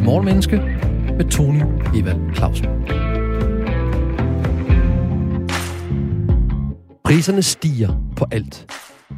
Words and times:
til 0.00 0.06
Morgenmenneske 0.06 0.56
med 1.16 1.30
Tony 1.30 1.62
Evald 1.94 2.34
Clausen. 2.34 2.66
Priserne 7.04 7.42
stiger 7.42 8.12
på 8.16 8.26
alt. 8.32 8.66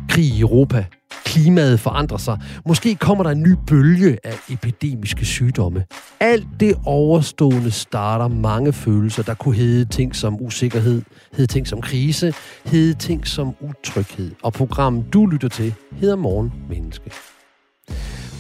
Krig 0.09 0.25
i 0.25 0.41
Europa. 0.41 0.85
Klimaet 1.25 1.81
forandrer 1.81 2.17
sig. 2.19 2.39
Måske 2.67 2.95
kommer 2.95 3.25
der 3.25 3.31
en 3.31 3.43
ny 3.43 3.55
bølge 3.67 4.19
af 4.25 4.35
epidemiske 4.51 5.25
sygdomme. 5.25 5.85
Alt 6.21 6.47
det 6.61 6.75
overstående 6.87 7.71
starter 7.71 8.29
mange 8.29 8.73
følelser, 8.73 9.23
der 9.23 9.35
kunne 9.35 9.55
hedde 9.55 9.85
ting 9.85 10.17
som 10.17 10.37
usikkerhed, 10.41 11.03
hedde 11.33 11.53
ting 11.53 11.67
som 11.67 11.81
krise, 11.81 12.35
hedde 12.65 12.95
ting 12.95 13.27
som 13.27 13.55
utryghed. 13.61 14.31
Og 14.43 14.53
programmet, 14.53 15.13
du 15.13 15.27
lytter 15.27 15.49
til, 15.49 15.75
hedder 15.93 16.17
Morgen 16.17 16.53
Menneske. 16.69 17.11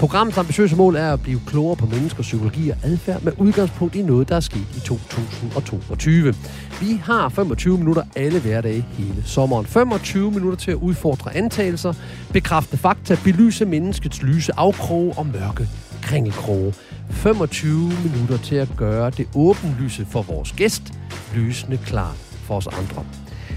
Programmets 0.02 0.38
ambitiøse 0.38 0.76
mål 0.76 0.96
er 0.96 1.12
at 1.12 1.22
blive 1.22 1.40
klogere 1.46 1.76
på 1.76 1.86
menneskers 1.86 2.26
psykologi 2.26 2.70
og 2.70 2.76
adfærd 2.82 3.22
med 3.22 3.32
udgangspunkt 3.38 3.94
i 3.94 4.02
noget, 4.02 4.28
der 4.28 4.36
er 4.36 4.40
sket 4.40 4.66
i 4.76 4.80
2022. 4.80 6.34
Vi 6.80 7.00
har 7.04 7.28
25 7.28 7.78
minutter 7.78 8.02
alle 8.16 8.40
hverdage 8.40 8.86
hele 8.98 9.22
sommeren. 9.24 9.66
25 9.66 10.30
minutter 10.30 10.58
til 10.58 10.70
at 10.70 10.76
udfordre 10.76 11.36
antagelser, 11.36 11.94
bekræfte 12.32 12.76
fakta, 12.76 13.16
belyse 13.24 13.64
menneskets 13.64 14.22
lyse 14.22 14.52
afkroge 14.56 15.14
og 15.16 15.26
mørke 15.26 15.68
kringelkroge. 16.02 16.74
25 17.10 17.92
minutter 18.04 18.38
til 18.38 18.56
at 18.56 18.68
gøre 18.76 19.10
det 19.10 19.28
åbenlyse 19.34 20.06
for 20.10 20.22
vores 20.22 20.52
gæst, 20.52 20.82
lysende 21.34 21.78
klart 21.86 22.16
for 22.16 22.56
os 22.56 22.66
andre. 22.66 23.04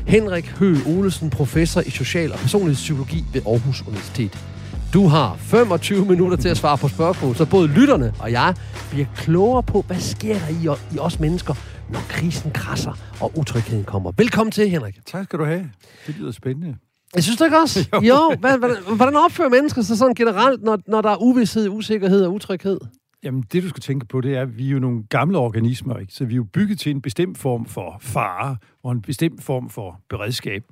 Henrik 0.08 0.48
Høgh 0.48 0.88
Olesen, 0.88 1.30
professor 1.30 1.82
i 1.82 1.90
social- 1.90 2.32
og 2.32 2.40
personlighedspsykologi 2.40 3.24
ved 3.34 3.42
Aarhus 3.46 3.82
Universitet. 3.88 4.55
Du 4.96 5.08
har 5.08 5.36
25 5.36 6.06
minutter 6.06 6.38
til 6.38 6.50
at 6.50 6.58
svare 6.58 6.78
på 6.78 6.88
spørgsmål, 6.88 7.36
så 7.36 7.46
både 7.46 7.68
lytterne 7.68 8.14
og 8.20 8.32
jeg 8.32 8.56
bliver 8.92 9.06
klogere 9.16 9.64
på, 9.64 9.82
hvad 9.82 10.00
sker 10.00 10.40
der 10.40 10.48
i, 10.48 10.96
i 10.96 11.00
os 11.00 11.20
mennesker, 11.20 11.54
når 11.90 12.00
krisen 12.10 12.52
krasser 12.52 12.94
og 13.22 13.32
utrygheden 13.38 13.84
kommer. 13.84 14.12
Velkommen 14.18 14.52
til, 14.52 14.70
Henrik. 14.70 14.96
Tak 15.06 15.24
skal 15.24 15.40
du 15.40 15.46
have. 15.46 15.72
Det 16.08 16.16
lyder 16.20 16.32
spændende. 16.32 16.76
Jeg 17.16 17.24
synes 17.24 17.38
du 17.38 17.44
ikke 17.44 17.58
også? 17.58 17.90
jo. 17.94 18.02
jo 18.02 18.36
hvordan, 18.40 18.76
hvordan 18.96 19.16
opfører 19.16 19.50
mennesker 19.50 19.82
sig 19.82 19.98
sådan 19.98 20.16
generelt, 20.16 20.64
når, 20.64 20.80
når 20.88 21.02
der 21.02 21.10
er 21.10 21.22
uvidshed, 21.22 21.70
usikkerhed 21.70 22.26
og 22.26 22.34
utryghed? 22.34 22.80
Jamen, 23.26 23.44
det 23.52 23.64
du 23.64 23.70
skal 23.70 23.82
tænke 23.82 24.06
på, 24.06 24.22
det 24.22 24.36
er, 24.36 24.42
at 24.42 24.58
vi 24.58 24.68
er 24.68 24.72
jo 24.72 24.80
nogle 24.80 25.04
gamle 25.10 25.38
organismer, 25.38 25.98
ikke? 25.98 26.14
så 26.14 26.26
vi 26.26 26.34
er 26.34 26.36
jo 26.36 26.44
bygget 26.44 26.80
til 26.80 26.92
en 26.92 27.02
bestemt 27.02 27.38
form 27.38 27.66
for 27.66 27.98
fare 28.02 28.58
og 28.84 28.92
en 28.92 29.02
bestemt 29.02 29.44
form 29.44 29.70
for 29.70 30.02
beredskab. 30.10 30.64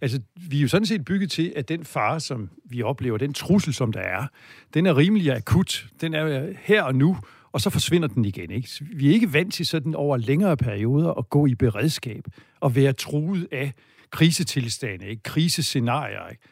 Altså, 0.00 0.20
vi 0.48 0.56
er 0.56 0.62
jo 0.62 0.68
sådan 0.68 0.86
set 0.86 1.04
bygget 1.04 1.30
til, 1.30 1.52
at 1.56 1.68
den 1.68 1.84
fare, 1.84 2.20
som 2.20 2.50
vi 2.64 2.82
oplever, 2.82 3.18
den 3.18 3.32
trussel, 3.32 3.74
som 3.74 3.92
der 3.92 4.00
er, 4.00 4.26
den 4.74 4.86
er 4.86 4.96
rimelig 4.96 5.32
akut. 5.32 5.86
Den 6.00 6.14
er 6.14 6.52
her 6.62 6.82
og 6.82 6.94
nu, 6.94 7.16
og 7.52 7.60
så 7.60 7.70
forsvinder 7.70 8.08
den 8.08 8.24
igen. 8.24 8.50
Ikke? 8.50 8.68
Vi 8.80 9.08
er 9.08 9.12
ikke 9.12 9.32
vant 9.32 9.54
til 9.54 9.66
sådan 9.66 9.94
over 9.94 10.16
længere 10.16 10.56
perioder 10.56 11.12
at 11.12 11.30
gå 11.30 11.46
i 11.46 11.54
beredskab 11.54 12.24
og 12.60 12.76
være 12.76 12.92
truet 12.92 13.48
af 13.52 13.72
krisetilstande, 14.10 15.06
ikke? 15.06 15.22
krisescenarier. 15.22 16.28
Ikke? 16.28 16.42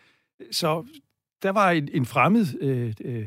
Så 0.51 0.85
der 1.43 1.51
var 1.51 1.71
en, 1.71 1.89
en 1.93 2.07
fremmed 2.07 2.47
øh, 2.61 2.93
øh, 3.05 3.27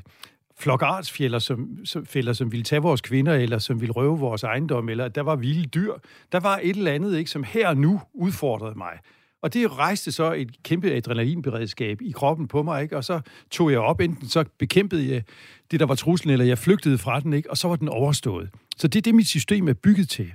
flokartsfælder, 0.59 1.39
som, 1.39 1.85
som, 1.85 2.05
fælder, 2.05 2.33
som 2.33 2.51
ville 2.51 2.63
tage 2.63 2.81
vores 2.81 3.01
kvinder, 3.01 3.33
eller 3.33 3.59
som 3.59 3.81
ville 3.81 3.93
røve 3.93 4.19
vores 4.19 4.43
ejendom, 4.43 4.89
eller 4.89 5.07
der 5.07 5.21
var 5.21 5.35
vilde 5.35 5.65
dyr. 5.65 5.93
Der 6.31 6.39
var 6.39 6.59
et 6.63 6.77
eller 6.77 6.91
andet, 6.91 7.17
ikke, 7.17 7.31
som 7.31 7.43
her 7.43 7.67
og 7.67 7.77
nu 7.77 8.01
udfordrede 8.13 8.77
mig. 8.77 8.99
Og 9.41 9.53
det 9.53 9.77
rejste 9.77 10.11
så 10.11 10.33
et 10.33 10.63
kæmpe 10.63 10.91
adrenalinberedskab 10.91 12.01
i 12.01 12.11
kroppen 12.11 12.47
på 12.47 12.63
mig, 12.63 12.83
ikke? 12.83 12.97
og 12.97 13.03
så 13.03 13.21
tog 13.51 13.71
jeg 13.71 13.79
op, 13.79 13.99
enten 13.99 14.27
så 14.27 14.45
bekæmpede 14.59 15.13
jeg 15.13 15.23
det, 15.71 15.79
der 15.79 15.85
var 15.85 15.95
truslen, 15.95 16.31
eller 16.31 16.45
jeg 16.45 16.57
flygtede 16.57 16.97
fra 16.97 17.19
den, 17.19 17.33
ikke? 17.33 17.51
og 17.51 17.57
så 17.57 17.67
var 17.67 17.75
den 17.75 17.89
overstået. 17.89 18.49
Så 18.77 18.87
det 18.87 18.99
er 18.99 19.01
det, 19.01 19.15
mit 19.15 19.27
system 19.27 19.67
er 19.67 19.73
bygget 19.73 20.09
til. 20.09 20.33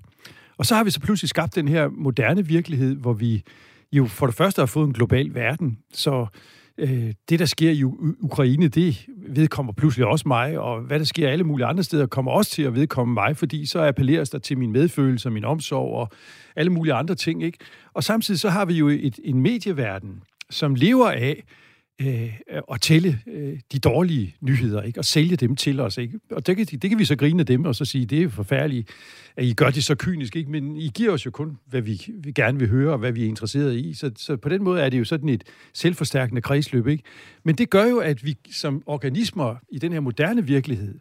Og 0.57 0.67
så 0.67 0.75
har 0.75 0.84
vi 0.84 0.91
så 0.91 1.01
pludselig 1.01 1.29
skabt 1.29 1.55
den 1.55 1.69
her 1.69 1.89
moderne 1.89 2.46
virkelighed, 2.46 2.96
hvor 2.96 3.13
vi 3.13 3.42
jo 3.92 4.07
for 4.07 4.27
det 4.27 4.35
første 4.35 4.61
har 4.61 4.67
fået 4.67 4.86
en 4.86 4.92
global 4.92 5.35
verden, 5.35 5.79
så 5.92 6.27
øh, 6.78 7.12
det, 7.28 7.38
der 7.38 7.44
sker 7.44 7.70
i 7.70 7.84
Ukraine, 8.20 8.68
det 8.68 9.06
vedkommer 9.28 9.72
pludselig 9.72 10.06
også 10.06 10.28
mig, 10.28 10.58
og 10.58 10.80
hvad 10.80 10.98
der 10.98 11.05
sker 11.05 11.28
alle 11.28 11.44
mulige 11.44 11.66
andre 11.66 11.83
steder, 11.83 12.06
kommer 12.06 12.33
også 12.33 12.50
til 12.50 12.62
at 12.62 12.74
vedkomme 12.74 13.14
mig, 13.14 13.36
fordi 13.36 13.66
så 13.66 13.86
appelleres 13.86 14.30
der 14.30 14.38
til 14.38 14.58
min 14.58 14.72
medfølelse 14.72 15.28
og 15.28 15.33
min 15.33 15.44
omsorg 15.44 15.94
og 15.94 16.10
alle 16.56 16.72
mulige 16.72 16.94
andre 16.94 17.14
ting. 17.14 17.42
Ikke? 17.42 17.58
Og 17.94 18.05
samtidig 18.05 18.40
så 18.40 18.48
har 18.48 18.64
vi 18.64 18.74
jo 18.74 18.88
et, 18.88 19.20
en 19.24 19.40
medieverden, 19.40 20.22
som 20.50 20.74
lever 20.74 21.10
af, 21.10 21.44
øh, 22.01 22.33
at 22.73 22.80
tælle 22.80 23.20
øh, 23.27 23.61
de 23.73 23.79
dårlige 23.79 24.36
nyheder, 24.41 24.83
ikke? 24.83 25.01
og 25.01 25.05
sælge 25.05 25.36
dem 25.36 25.57
til 25.57 25.80
os. 25.80 25.98
Ikke? 25.98 26.20
Og 26.30 26.47
det 26.47 26.57
kan, 26.57 26.67
det 26.67 26.91
kan 26.91 26.98
vi 26.98 27.05
så 27.05 27.17
grine 27.17 27.41
af 27.41 27.47
dem 27.47 27.64
og 27.64 27.75
så 27.75 27.85
sige, 27.85 28.07
det 28.07 28.23
er 28.23 28.29
forfærdeligt, 28.29 28.89
at 29.36 29.45
I 29.45 29.53
gør 29.53 29.70
det 29.70 29.85
så 29.85 29.95
kynisk, 29.95 30.36
ikke? 30.36 30.51
men 30.51 30.77
I 30.77 30.91
giver 30.95 31.13
os 31.13 31.27
jo 31.27 31.31
kun, 31.31 31.58
hvad 31.67 31.81
vi, 31.81 32.07
vi 32.14 32.33
gerne 32.33 32.58
vil 32.58 32.69
høre, 32.69 32.92
og 32.92 32.98
hvad 32.98 33.13
vi 33.13 33.23
er 33.23 33.29
interesseret 33.29 33.77
i. 33.77 33.95
Så, 33.95 34.11
så 34.17 34.36
på 34.36 34.48
den 34.48 34.63
måde 34.63 34.83
er 34.83 34.89
det 34.89 34.98
jo 34.98 35.05
sådan 35.05 35.29
et 35.29 35.45
selvforstærkende 35.75 36.42
kredsløb. 36.42 36.86
Ikke? 36.86 37.05
Men 37.45 37.55
det 37.55 37.70
gør 37.70 37.85
jo, 37.85 37.98
at 37.98 38.25
vi 38.25 38.36
som 38.52 38.83
organismer 38.86 39.57
i 39.70 39.79
den 39.79 39.92
her 39.92 40.01
moderne 40.01 40.47
virkelighed 40.47 40.98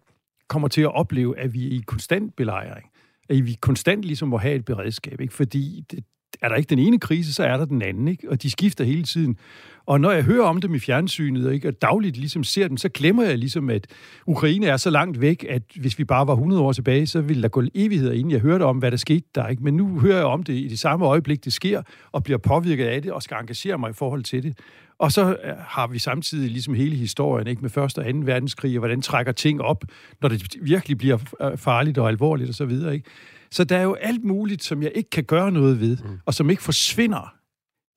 kommer 0.47 0.67
til 0.67 0.81
at 0.81 0.95
opleve, 0.95 1.39
at 1.39 1.53
vi 1.53 1.67
er 1.67 1.71
i 1.71 1.81
konstant 1.85 2.35
belejring. 2.35 2.87
At 3.29 3.45
vi 3.45 3.57
konstant 3.61 4.05
ligesom 4.05 4.27
må 4.27 4.37
have 4.37 4.55
et 4.55 4.65
beredskab. 4.65 5.21
Ikke? 5.21 5.33
Fordi 5.33 5.85
det, 5.91 6.03
er 6.41 6.49
der 6.49 6.55
ikke 6.55 6.69
den 6.69 6.79
ene 6.79 6.99
krise, 6.99 7.33
så 7.33 7.43
er 7.43 7.57
der 7.57 7.65
den 7.65 7.81
anden, 7.81 8.07
ikke? 8.07 8.29
og 8.29 8.41
de 8.41 8.49
skifter 8.49 8.83
hele 8.83 9.03
tiden. 9.03 9.37
Og 9.85 10.01
når 10.01 10.11
jeg 10.11 10.23
hører 10.23 10.43
om 10.43 10.61
dem 10.61 10.75
i 10.75 10.79
fjernsynet, 10.79 11.53
ikke, 11.53 11.67
og 11.67 11.81
dagligt 11.81 12.17
ligesom 12.17 12.43
ser 12.43 12.67
dem, 12.67 12.77
så 12.77 12.89
glemmer 12.89 13.23
jeg 13.23 13.37
ligesom, 13.37 13.69
at 13.69 13.87
Ukraine 14.27 14.65
er 14.65 14.77
så 14.77 14.89
langt 14.89 15.21
væk, 15.21 15.45
at 15.49 15.61
hvis 15.75 15.99
vi 15.99 16.03
bare 16.03 16.27
var 16.27 16.33
100 16.33 16.61
år 16.61 16.71
tilbage, 16.71 17.07
så 17.07 17.21
ville 17.21 17.43
der 17.43 17.49
gå 17.49 17.63
evigheder, 17.75 18.13
inden 18.13 18.31
jeg 18.31 18.39
hørte 18.39 18.63
om, 18.63 18.77
hvad 18.77 18.91
der 18.91 18.97
skete 18.97 19.25
der. 19.35 19.47
Ikke? 19.47 19.63
Men 19.63 19.73
nu 19.73 19.99
hører 19.99 20.17
jeg 20.17 20.25
om 20.25 20.43
det 20.43 20.53
i 20.53 20.67
det 20.67 20.79
samme 20.79 21.05
øjeblik, 21.05 21.45
det 21.45 21.53
sker, 21.53 21.81
og 22.11 22.23
bliver 22.23 22.37
påvirket 22.37 22.85
af 22.85 23.01
det, 23.01 23.11
og 23.11 23.23
skal 23.23 23.37
engagere 23.41 23.77
mig 23.77 23.89
i 23.89 23.93
forhold 23.93 24.23
til 24.23 24.43
det. 24.43 24.57
Og 25.01 25.11
så 25.11 25.29
øh, 25.29 25.53
har 25.57 25.87
vi 25.87 25.99
samtidig 25.99 26.51
ligesom 26.51 26.73
hele 26.73 26.95
historien 26.95 27.47
ikke 27.47 27.61
med 27.61 27.69
første 27.69 27.99
og 27.99 28.07
anden 28.09 28.27
verdenskrig, 28.27 28.75
og 28.75 28.79
hvordan 28.79 29.01
trækker 29.01 29.31
ting 29.31 29.61
op, 29.61 29.83
når 30.21 30.29
det 30.29 30.55
virkelig 30.61 30.97
bliver 30.97 31.17
øh, 31.41 31.57
farligt 31.57 31.97
og 31.97 32.09
alvorligt 32.09 32.49
osv. 32.49 32.53
Så, 32.53 32.65
videre, 32.65 32.93
ikke? 32.93 33.09
Så 33.51 33.63
der 33.63 33.77
er 33.77 33.83
jo 33.83 33.93
alt 33.93 34.23
muligt, 34.23 34.63
som 34.63 34.83
jeg 34.83 34.91
ikke 34.95 35.09
kan 35.09 35.23
gøre 35.23 35.51
noget 35.51 35.79
ved, 35.79 35.97
mm. 35.97 36.19
og 36.25 36.33
som 36.33 36.49
ikke 36.49 36.63
forsvinder 36.63 37.35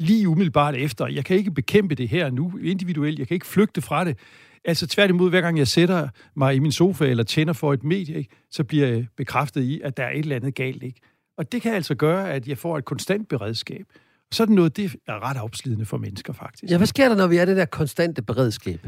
lige 0.01 0.29
umiddelbart 0.29 0.75
efter. 0.75 1.07
Jeg 1.07 1.25
kan 1.25 1.37
ikke 1.37 1.51
bekæmpe 1.51 1.95
det 1.95 2.09
her 2.09 2.31
nu 2.31 2.59
individuelt. 2.63 3.19
Jeg 3.19 3.29
kan 3.29 3.35
ikke 3.35 3.47
flygte 3.47 3.83
fra 3.83 4.05
det. 4.05 4.19
Altså 4.65 4.87
tværtimod, 4.87 5.31
hver 5.31 5.41
gang 5.41 5.59
jeg 5.59 5.69
sætter 5.69 6.09
mig 6.37 6.55
i 6.55 6.59
min 6.59 6.73
sofa 6.73 7.07
eller 7.07 7.25
tænder 7.25 7.53
for 7.53 7.73
et 7.73 7.85
medie, 7.85 8.17
ikke, 8.17 8.31
så 8.51 8.65
bliver 8.65 8.87
jeg 8.87 9.07
bekræftet 9.17 9.63
i, 9.63 9.81
at 9.81 9.97
der 9.97 10.05
er 10.05 10.11
et 10.11 10.19
eller 10.19 10.37
andet 10.37 10.55
galt. 10.55 10.83
Ikke? 10.83 11.01
Og 11.39 11.53
det 11.53 11.63
kan 11.63 11.75
altså 11.75 11.95
gøre, 11.95 12.33
at 12.33 12.49
jeg 12.49 12.59
får 12.59 12.79
et 12.79 12.85
konstant 12.85 13.29
beredskab. 13.29 13.87
Sådan 14.33 14.55
noget, 14.55 14.77
det 14.77 14.97
er 15.07 15.29
ret 15.29 15.37
opslidende 15.37 15.85
for 15.85 15.97
mennesker, 15.97 16.33
faktisk. 16.33 16.71
Ja, 16.71 16.77
hvad 16.77 16.87
sker 16.87 17.09
der, 17.09 17.17
når 17.17 17.27
vi 17.27 17.37
er 17.37 17.45
det 17.45 17.57
der 17.57 17.65
konstante 17.65 18.23
beredskab? 18.23 18.87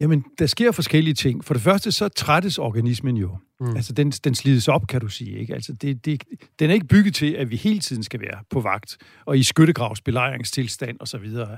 Jamen, 0.00 0.24
der 0.38 0.46
sker 0.46 0.72
forskellige 0.72 1.14
ting. 1.14 1.44
For 1.44 1.54
det 1.54 1.62
første, 1.62 1.92
så 1.92 2.08
trættes 2.08 2.58
organismen 2.58 3.16
jo. 3.16 3.36
Mm. 3.60 3.76
Altså, 3.76 3.92
den, 3.92 4.10
den 4.10 4.34
slides 4.34 4.68
op, 4.68 4.86
kan 4.86 5.00
du 5.00 5.08
sige. 5.08 5.38
Ikke? 5.38 5.54
Altså, 5.54 5.72
det, 5.72 6.04
det, 6.04 6.24
den 6.58 6.70
er 6.70 6.74
ikke 6.74 6.86
bygget 6.86 7.14
til, 7.14 7.32
at 7.32 7.50
vi 7.50 7.56
hele 7.56 7.80
tiden 7.80 8.02
skal 8.02 8.20
være 8.20 8.38
på 8.50 8.60
vagt, 8.60 8.96
og 9.24 9.38
i 9.38 9.42
skyttegravs 9.42 10.00
belejringstilstand 10.00 10.96
osv. 11.00 11.30
Så, 11.30 11.56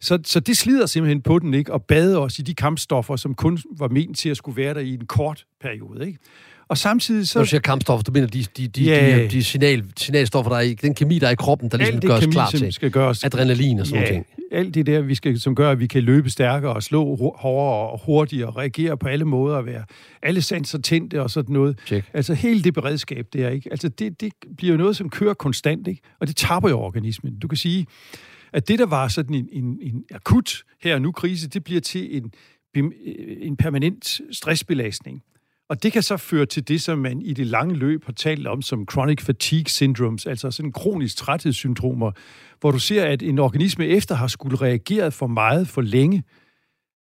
så, 0.00 0.18
så 0.24 0.40
det 0.40 0.56
slider 0.56 0.86
simpelthen 0.86 1.22
på 1.22 1.38
den, 1.38 1.54
ikke? 1.54 1.72
Og 1.72 1.84
bader 1.84 2.18
os 2.18 2.38
i 2.38 2.42
de 2.42 2.54
kampstoffer, 2.54 3.16
som 3.16 3.34
kun 3.34 3.58
var 3.78 3.88
ment 3.88 4.18
til 4.18 4.28
at 4.28 4.36
skulle 4.36 4.56
være 4.56 4.74
der 4.74 4.80
i 4.80 4.94
en 4.94 5.06
kort 5.06 5.44
periode, 5.60 6.06
ikke? 6.06 6.18
Og 6.70 6.78
samtidig 6.78 7.28
så... 7.28 7.38
Når 7.38 7.44
du 7.44 7.48
siger 7.48 7.60
kampstoffer, 7.60 8.02
du 8.02 8.12
mener 8.12 8.26
de, 8.26 8.44
de, 8.56 8.68
de, 8.68 8.84
ja, 8.84 9.22
de, 9.22 9.28
de 9.30 9.44
signal, 9.44 9.84
signalstoffer, 9.96 10.50
der 10.50 10.58
er 10.58 10.62
i, 10.62 10.74
den 10.74 10.94
kemi, 10.94 11.18
der 11.18 11.26
er 11.26 11.30
i 11.30 11.34
kroppen, 11.34 11.70
der 11.70 11.76
ligesom 11.76 12.10
os 12.10 12.20
kemi, 12.20 12.32
klar 12.32 12.50
til 12.50 12.72
skal 12.72 12.90
gøres, 12.90 13.24
adrenalin 13.24 13.78
og 13.78 13.86
sådan 13.86 14.02
ja, 14.02 14.10
ting. 14.10 14.26
alt 14.52 14.74
det 14.74 14.86
der, 14.86 15.00
vi 15.00 15.14
skal, 15.14 15.40
som 15.40 15.54
gør, 15.54 15.70
at 15.70 15.80
vi 15.80 15.86
kan 15.86 16.02
løbe 16.02 16.30
stærkere 16.30 16.72
og 16.72 16.82
slå 16.82 17.16
hårdere 17.16 17.90
og 17.90 18.00
hurtigere 18.04 18.48
og 18.48 18.56
reagere 18.56 18.96
på 18.96 19.08
alle 19.08 19.24
måder 19.24 19.56
og 19.56 19.66
være 19.66 19.84
alle 20.22 20.42
sanser 20.42 20.78
tændte 20.78 21.22
og 21.22 21.30
sådan 21.30 21.52
noget. 21.52 21.78
Check. 21.86 22.06
Altså 22.14 22.34
hele 22.34 22.62
det 22.62 22.74
beredskab 22.74 23.26
der, 23.32 23.48
ikke? 23.48 23.68
Altså 23.70 23.88
det, 23.88 24.20
det 24.20 24.32
bliver 24.56 24.72
jo 24.72 24.78
noget, 24.78 24.96
som 24.96 25.10
kører 25.10 25.34
konstant, 25.34 25.88
ikke? 25.88 26.02
Og 26.20 26.26
det 26.26 26.36
tapper 26.36 26.68
jo 26.68 26.80
organismen. 26.80 27.38
Du 27.38 27.48
kan 27.48 27.56
sige, 27.56 27.86
at 28.52 28.68
det, 28.68 28.78
der 28.78 28.86
var 28.86 29.08
sådan 29.08 29.34
en, 29.34 29.48
en, 29.52 29.78
en 29.82 30.04
akut 30.14 30.62
her 30.82 30.94
og 30.94 31.02
nu 31.02 31.12
krise, 31.12 31.48
det 31.48 31.64
bliver 31.64 31.80
til 31.80 32.16
en, 32.16 32.32
en 33.40 33.56
permanent 33.56 34.20
stressbelastning. 34.32 35.22
Og 35.70 35.82
det 35.82 35.92
kan 35.92 36.02
så 36.02 36.16
føre 36.16 36.46
til 36.46 36.68
det, 36.68 36.82
som 36.82 36.98
man 36.98 37.22
i 37.22 37.32
det 37.32 37.46
lange 37.46 37.74
løb 37.74 38.04
har 38.04 38.12
talt 38.12 38.46
om 38.46 38.62
som 38.62 38.86
chronic 38.90 39.22
fatigue 39.22 39.68
syndromes, 39.68 40.26
altså 40.26 40.50
sådan 40.50 40.72
kronisk 40.72 41.16
træthedssyndromer, 41.16 42.12
hvor 42.60 42.70
du 42.70 42.78
ser, 42.78 43.04
at 43.04 43.22
en 43.22 43.38
organisme 43.38 43.86
efter 43.86 44.14
har 44.14 44.26
skulle 44.26 44.56
reagere 44.56 45.12
for 45.12 45.26
meget 45.26 45.68
for 45.68 45.80
længe, 45.80 46.22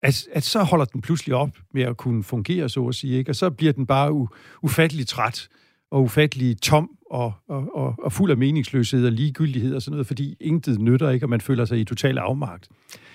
at, 0.04 0.28
at 0.34 0.44
så 0.44 0.64
holder 0.64 0.86
den 0.86 1.02
pludselig 1.02 1.36
op 1.36 1.50
med 1.74 1.84
at 1.84 1.98
kunne 1.98 2.24
fungere, 2.24 2.70
så 2.70 2.88
at 2.88 2.96
sige, 2.96 3.18
ikke? 3.18 3.32
og 3.32 3.36
så 3.36 3.50
bliver 3.50 3.74
den 3.74 3.86
bare 3.86 4.14
u, 4.14 4.28
ufattelig 4.62 5.08
træt 5.08 5.48
og 5.92 6.04
ufattelig 6.04 6.62
tom 6.62 6.90
og, 7.12 7.34
og, 7.48 7.76
og, 7.76 7.96
og 8.04 8.14
fuld 8.14 8.32
af 8.32 8.38
meningsløshed 8.38 9.06
og 9.06 9.12
ligegyldighed 9.12 9.76
og 9.76 9.82
sådan 9.82 9.92
noget, 9.92 10.08
fordi 10.08 10.38
intet 10.40 10.80
nytter 10.80 11.10
ikke, 11.10 11.26
og 11.26 11.30
man 11.30 11.42
føler 11.42 11.66
sig 11.66 11.80
i 11.80 11.84
total 11.84 12.18
afmagt. 12.18 12.70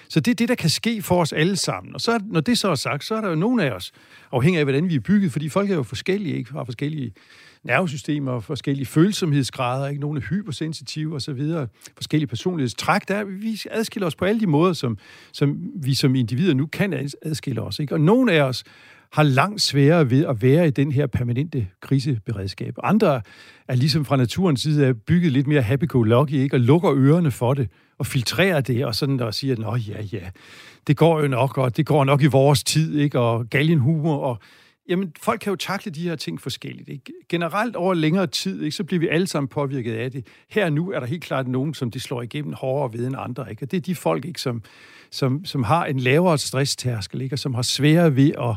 Så 0.09 0.21
det 0.21 0.31
er 0.31 0.35
det, 0.35 0.49
der 0.49 0.55
kan 0.55 0.71
ske 0.71 1.03
for 1.03 1.21
os 1.21 1.33
alle 1.33 1.57
sammen. 1.57 1.95
Og 1.95 2.01
så, 2.01 2.21
når 2.27 2.41
det 2.41 2.59
så 2.59 2.69
er 2.69 2.75
sagt, 2.75 3.05
så 3.05 3.15
er 3.15 3.21
der 3.21 3.29
jo 3.29 3.35
nogle 3.35 3.65
af 3.65 3.71
os, 3.71 3.93
afhængig 4.33 4.59
af, 4.59 4.65
hvordan 4.65 4.89
vi 4.89 4.95
er 4.95 5.01
bygget, 5.01 5.33
fordi 5.33 5.49
folk 5.49 5.71
er 5.71 5.75
jo 5.75 5.83
forskellige, 5.83 6.37
ikke? 6.37 6.53
har 6.53 6.65
forskellige 6.65 7.13
nervesystemer, 7.65 8.41
forskellige 8.41 8.87
følsomhedsgrader, 8.87 9.89
ikke? 9.89 10.01
nogle 10.01 10.21
er 10.21 10.25
hypersensitive 10.25 11.15
osv., 11.15 11.43
forskellige 11.95 12.27
personlighedstræk. 12.29 13.09
Der, 13.09 13.25
vi 13.25 13.61
adskiller 13.71 14.07
os 14.07 14.17
på 14.17 14.25
alle 14.25 14.41
de 14.41 14.47
måder, 14.47 14.73
som, 14.73 14.99
som 15.33 15.71
vi 15.77 15.95
som 15.95 16.15
individer 16.15 16.55
nu 16.55 16.67
kan 16.67 17.11
adskille 17.23 17.63
os. 17.63 17.79
Ikke? 17.79 17.95
Og 17.95 18.01
nogle 18.01 18.33
af 18.33 18.43
os 18.43 18.65
har 19.13 19.23
langt 19.23 19.63
sværere 19.63 20.11
ved 20.11 20.27
at 20.27 20.43
være 20.43 20.67
i 20.67 20.71
den 20.71 20.93
her 20.93 21.07
permanente 21.07 21.67
kriseberedskab. 21.81 22.75
Andre 22.83 23.23
er 23.69 23.75
ligesom 23.75 24.05
fra 24.05 24.17
naturens 24.17 24.61
side 24.61 24.87
er 24.87 24.93
bygget 24.93 25.33
lidt 25.33 25.47
mere 25.47 25.63
happy-go-lucky, 25.63 26.33
ikke? 26.33 26.57
og 26.57 26.61
lukker 26.61 26.93
ørerne 26.95 27.31
for 27.31 27.55
det, 27.55 27.69
og 27.99 28.07
filtrerer 28.07 28.61
det, 28.61 28.85
og 28.85 28.95
sådan 28.95 29.21
og 29.21 29.35
siger, 29.35 29.57
nå 29.57 29.77
ja, 29.77 30.03
ja, 30.13 30.31
det 30.87 30.97
går 30.97 31.21
jo 31.21 31.29
nok, 31.29 31.59
og 31.59 31.77
det 31.77 31.87
går 31.87 32.05
nok 32.05 32.23
i 32.23 32.27
vores 32.27 32.65
tid, 32.65 32.99
ikke? 32.99 33.21
og 33.21 33.51
galgenhumor, 33.51 34.17
og 34.17 34.39
jamen, 34.89 35.13
folk 35.23 35.41
kan 35.41 35.51
jo 35.51 35.57
takle 35.57 35.93
de 35.93 36.09
her 36.09 36.17
ting 36.17 36.41
forskelligt. 36.41 36.89
Ikke? 36.89 37.13
Generelt 37.29 37.77
over 37.77 37.95
længere 37.95 38.27
tid, 38.27 38.63
ikke, 38.63 38.77
så 38.77 38.85
bliver 38.85 39.01
vi 39.01 39.09
alle 39.09 39.27
sammen 39.27 39.49
påvirket 39.49 39.95
af 39.95 40.11
det. 40.11 40.27
Her 40.51 40.71
nu 40.71 40.93
er 40.93 41.01
der 41.01 41.07
helt 41.07 41.25
klart 41.25 41.49
nogen, 41.49 41.75
som 41.75 41.91
de 41.91 42.01
slår 42.01 42.23
igennem 42.23 42.53
hårdere 42.53 42.99
ved 42.99 43.07
end 43.07 43.17
andre. 43.19 43.51
Ikke? 43.51 43.65
Og 43.65 43.71
det 43.71 43.77
er 43.77 43.81
de 43.81 43.95
folk, 43.95 44.25
ikke, 44.25 44.41
som, 44.41 44.63
som, 45.11 45.45
som 45.45 45.63
har 45.63 45.85
en 45.85 46.01
lavere 46.01 46.39
stresstærskel, 46.39 47.21
ikke? 47.21 47.35
og 47.35 47.39
som 47.39 47.55
har 47.55 47.63
sværere 47.63 48.17
ved 48.17 48.33
at 48.41 48.57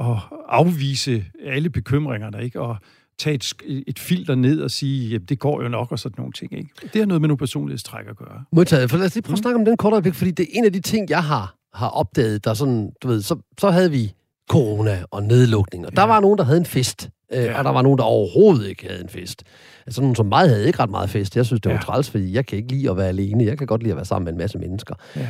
at 0.00 0.16
afvise 0.48 1.24
alle 1.44 1.70
bekymringerne, 1.70 2.44
ikke? 2.44 2.60
Og 2.60 2.76
tage 3.18 3.34
et, 3.34 3.54
et 3.86 3.98
filter 3.98 4.34
ned 4.34 4.60
og 4.60 4.70
sige, 4.70 5.14
at 5.14 5.20
det 5.28 5.38
går 5.38 5.62
jo 5.62 5.68
nok, 5.68 5.92
og 5.92 5.98
sådan 5.98 6.14
nogle 6.18 6.32
ting. 6.32 6.52
Ikke? 6.52 6.70
Det 6.82 7.00
har 7.00 7.06
noget 7.06 7.20
med 7.20 7.28
nogle 7.28 7.38
personlighedstræk 7.38 8.06
at 8.08 8.16
gøre. 8.16 8.44
Modtaget. 8.52 8.90
For 8.90 8.96
lad 8.96 9.06
os 9.06 9.14
lige 9.14 9.22
prøve 9.22 9.32
at 9.32 9.38
snakke 9.38 9.58
om 9.58 9.64
den 9.64 9.76
korte 9.76 9.94
øjeblik, 9.94 10.14
fordi 10.14 10.30
det 10.30 10.42
er 10.42 10.58
en 10.58 10.64
af 10.64 10.72
de 10.72 10.80
ting, 10.80 11.10
jeg 11.10 11.24
har, 11.24 11.54
har 11.74 11.88
opdaget, 11.88 12.44
der 12.44 12.54
sådan, 12.54 12.90
du 13.02 13.08
ved, 13.08 13.22
så, 13.22 13.36
så 13.58 13.70
havde 13.70 13.90
vi 13.90 14.12
corona 14.50 15.02
og 15.10 15.22
nedlukning, 15.22 15.86
og 15.86 15.92
ja. 15.96 16.00
der 16.00 16.06
var 16.06 16.20
nogen, 16.20 16.38
der 16.38 16.44
havde 16.44 16.58
en 16.58 16.66
fest, 16.66 17.10
øh, 17.32 17.44
ja. 17.44 17.58
og 17.58 17.64
der 17.64 17.70
var 17.70 17.82
nogen, 17.82 17.98
der 17.98 18.04
overhovedet 18.04 18.68
ikke 18.68 18.86
havde 18.88 19.02
en 19.02 19.08
fest. 19.08 19.42
Altså 19.86 20.00
nogen 20.00 20.16
som 20.16 20.26
mig 20.26 20.48
havde 20.48 20.66
ikke 20.66 20.78
ret 20.78 20.90
meget 20.90 21.10
fest. 21.10 21.36
Jeg 21.36 21.46
synes, 21.46 21.60
det 21.60 21.70
var 21.70 21.76
ja. 21.76 21.82
træls, 21.82 22.10
fordi 22.10 22.32
jeg 22.32 22.46
kan 22.46 22.58
ikke 22.58 22.72
lide 22.72 22.90
at 22.90 22.96
være 22.96 23.08
alene. 23.08 23.44
Jeg 23.44 23.58
kan 23.58 23.66
godt 23.66 23.82
lide 23.82 23.92
at 23.92 23.96
være 23.96 24.04
sammen 24.04 24.24
med 24.24 24.32
en 24.32 24.38
masse 24.38 24.58
mennesker. 24.58 24.94
Ja. 25.16 25.28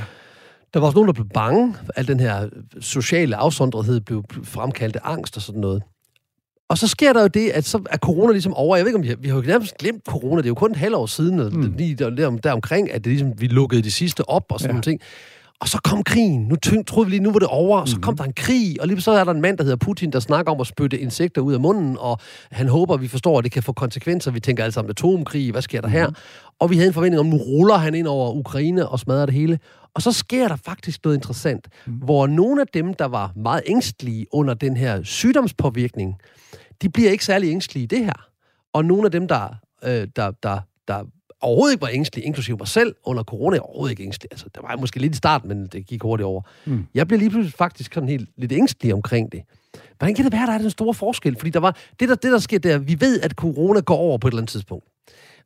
Der 0.75 0.81
var 0.81 0.87
også 0.87 0.97
nogen, 0.97 1.07
der 1.07 1.13
blev 1.13 1.29
bange. 1.35 1.75
Al 1.97 2.09
den 2.09 2.21
her 2.21 2.49
sociale 2.81 3.37
afsondrethed 3.37 4.01
blev 4.01 4.25
fremkaldt 4.45 4.97
af 4.97 5.01
angst 5.05 5.37
og 5.37 5.43
sådan 5.43 5.61
noget. 5.61 5.83
Og 6.69 6.79
så 6.79 6.89
sker 6.89 7.13
der 7.13 7.21
jo 7.21 7.27
det, 7.27 7.51
at 7.51 7.65
så 7.65 7.81
er 7.91 7.97
corona 7.97 8.33
ligesom 8.33 8.55
over. 8.55 8.77
Jeg 8.77 8.85
ved 8.85 8.91
ikke, 8.91 8.99
om 8.99 9.03
vi 9.03 9.09
har, 9.09 9.17
vi 9.17 9.29
har 9.29 9.37
jo 9.37 9.43
nærmest 9.43 9.79
glemt 9.79 10.05
corona. 10.05 10.37
Det 10.37 10.47
er 10.47 10.51
jo 10.51 10.55
kun 10.55 10.71
et 10.71 10.77
halvt 10.77 10.97
år 10.97 11.07
siden, 11.07 11.37
mm. 11.37 11.75
lige 11.77 11.95
der, 11.95 12.11
der, 12.11 12.31
der 12.31 12.53
omkring, 12.53 12.93
at 12.93 13.05
det 13.05 13.11
ligesom, 13.11 13.33
vi 13.41 13.47
lukkede 13.47 13.83
de 13.83 13.91
sidste 13.91 14.29
op 14.29 14.45
og 14.49 14.61
sådan 14.61 14.71
ja. 14.71 14.73
nogle 14.73 14.83
ting. 14.83 15.01
Og 15.61 15.69
så 15.69 15.81
kom 15.85 16.03
krigen. 16.03 16.49
Nu 16.49 16.57
troede 16.87 17.07
vi 17.07 17.11
lige, 17.11 17.23
nu 17.23 17.33
var 17.33 17.39
det 17.39 17.49
over. 17.49 17.85
Så 17.85 17.99
kom 18.01 18.13
mhm. 18.13 18.19
der 18.19 18.25
en 18.25 18.33
krig, 18.33 18.81
og 18.81 18.89
lige 18.89 19.01
så 19.01 19.11
er 19.11 19.25
der 19.25 19.33
en 19.33 19.41
mand, 19.41 19.59
der 19.59 19.65
hedder 19.65 19.77
Putin, 19.77 20.13
der 20.13 20.21
snakker 20.21 20.53
om 20.53 20.61
at 20.61 20.67
spytte 20.67 20.99
insekter 20.99 21.41
ud 21.41 21.55
af 21.55 21.61
munden, 21.61 21.97
og 22.01 22.19
han 22.51 22.69
håber, 22.69 22.95
at 22.95 23.01
vi 23.01 23.09
forstår, 23.09 23.39
at 23.39 23.45
det 23.45 23.53
kan 23.53 23.63
få 23.63 23.73
konsekvenser. 23.73 24.31
Vi 24.31 24.41
tænker 24.41 24.63
alle 24.63 24.73
sammen 24.73 24.91
atomkrig, 24.91 25.51
hvad 25.51 25.63
sker 25.63 25.81
der 25.81 25.89
her? 25.89 26.07
Mhm. 26.07 26.17
Og 26.59 26.71
vi 26.71 26.77
havde 26.77 26.89
en 26.89 26.95
forventning 26.95 27.21
om, 27.21 27.27
nu 27.27 27.37
ruller 27.37 27.77
han 27.77 27.95
ind 27.95 28.07
over 28.07 28.33
Ukraine 28.33 28.89
og 28.89 29.01
smadrer 29.01 29.27
det 29.27 29.35
hele. 29.35 29.59
Og 29.95 30.03
så 30.03 30.13
sker 30.13 30.49
der 30.49 30.57
faktisk 30.57 31.05
noget 31.05 31.17
interessant, 31.17 31.69
mm. 31.87 31.93
hvor 31.93 32.27
nogle 32.27 32.61
af 32.61 32.67
dem, 32.75 32.95
der 32.95 33.05
var 33.05 33.33
meget 33.37 33.63
ængstlige 33.67 34.27
under 34.33 34.55
den 34.55 34.77
her 34.77 35.03
sygdomspåvirkning, 35.03 36.15
de 36.83 36.89
bliver 36.89 37.11
ikke 37.11 37.25
særlig 37.25 37.51
ængstlige 37.51 37.85
i 37.85 37.87
det 37.87 38.05
her. 38.05 38.27
Og 38.73 38.85
nogle 38.85 39.05
af 39.05 39.11
dem, 39.11 39.29
der, 39.29 39.55
øh, 39.85 40.09
der, 40.17 40.31
der, 40.43 40.61
der 40.89 41.05
overhovedet 41.41 41.73
ikke 41.73 41.83
var 41.83 41.91
ængstelig, 41.93 42.25
inklusive 42.25 42.57
mig 42.57 42.69
selv, 42.69 42.95
under 43.05 43.23
corona, 43.23 43.59
overhovedet 43.59 43.91
ikke 43.91 44.03
ængstelig. 44.03 44.29
Altså, 44.33 44.47
der 44.55 44.61
var 44.61 44.77
måske 44.77 45.01
lidt 45.01 45.15
i 45.15 45.17
starten, 45.17 45.49
men 45.49 45.67
det 45.67 45.87
gik 45.87 46.03
hurtigt 46.03 46.25
over. 46.25 46.43
Mm. 46.65 46.87
Jeg 46.95 47.09
blev 47.09 47.19
lige 47.19 47.31
pludselig 47.31 47.55
faktisk 47.59 47.95
sådan 47.95 48.09
helt 48.09 48.29
lidt 48.37 48.53
ængstelig 48.53 48.95
omkring 48.95 49.33
det. 49.33 49.43
Hvordan 49.99 50.15
kan 50.15 50.25
det 50.25 50.33
være, 50.33 50.47
der 50.47 50.53
er 50.53 50.59
den 50.59 50.71
store 50.71 50.95
forskel? 50.95 51.37
Fordi 51.39 51.51
der 51.51 51.61
var, 51.61 51.77
det, 52.01 52.09
der, 52.09 52.15
det, 52.15 52.33
der 52.33 52.39
sker 52.39 52.59
der, 52.59 52.79
vi 52.79 53.01
ved, 53.01 53.21
at 53.21 53.33
corona 53.33 53.81
går 53.81 53.97
over 53.97 54.19
på 54.19 54.29
et 54.29 54.33
eller 54.33 54.41
andet 54.41 54.51
tidspunkt. 54.51 54.87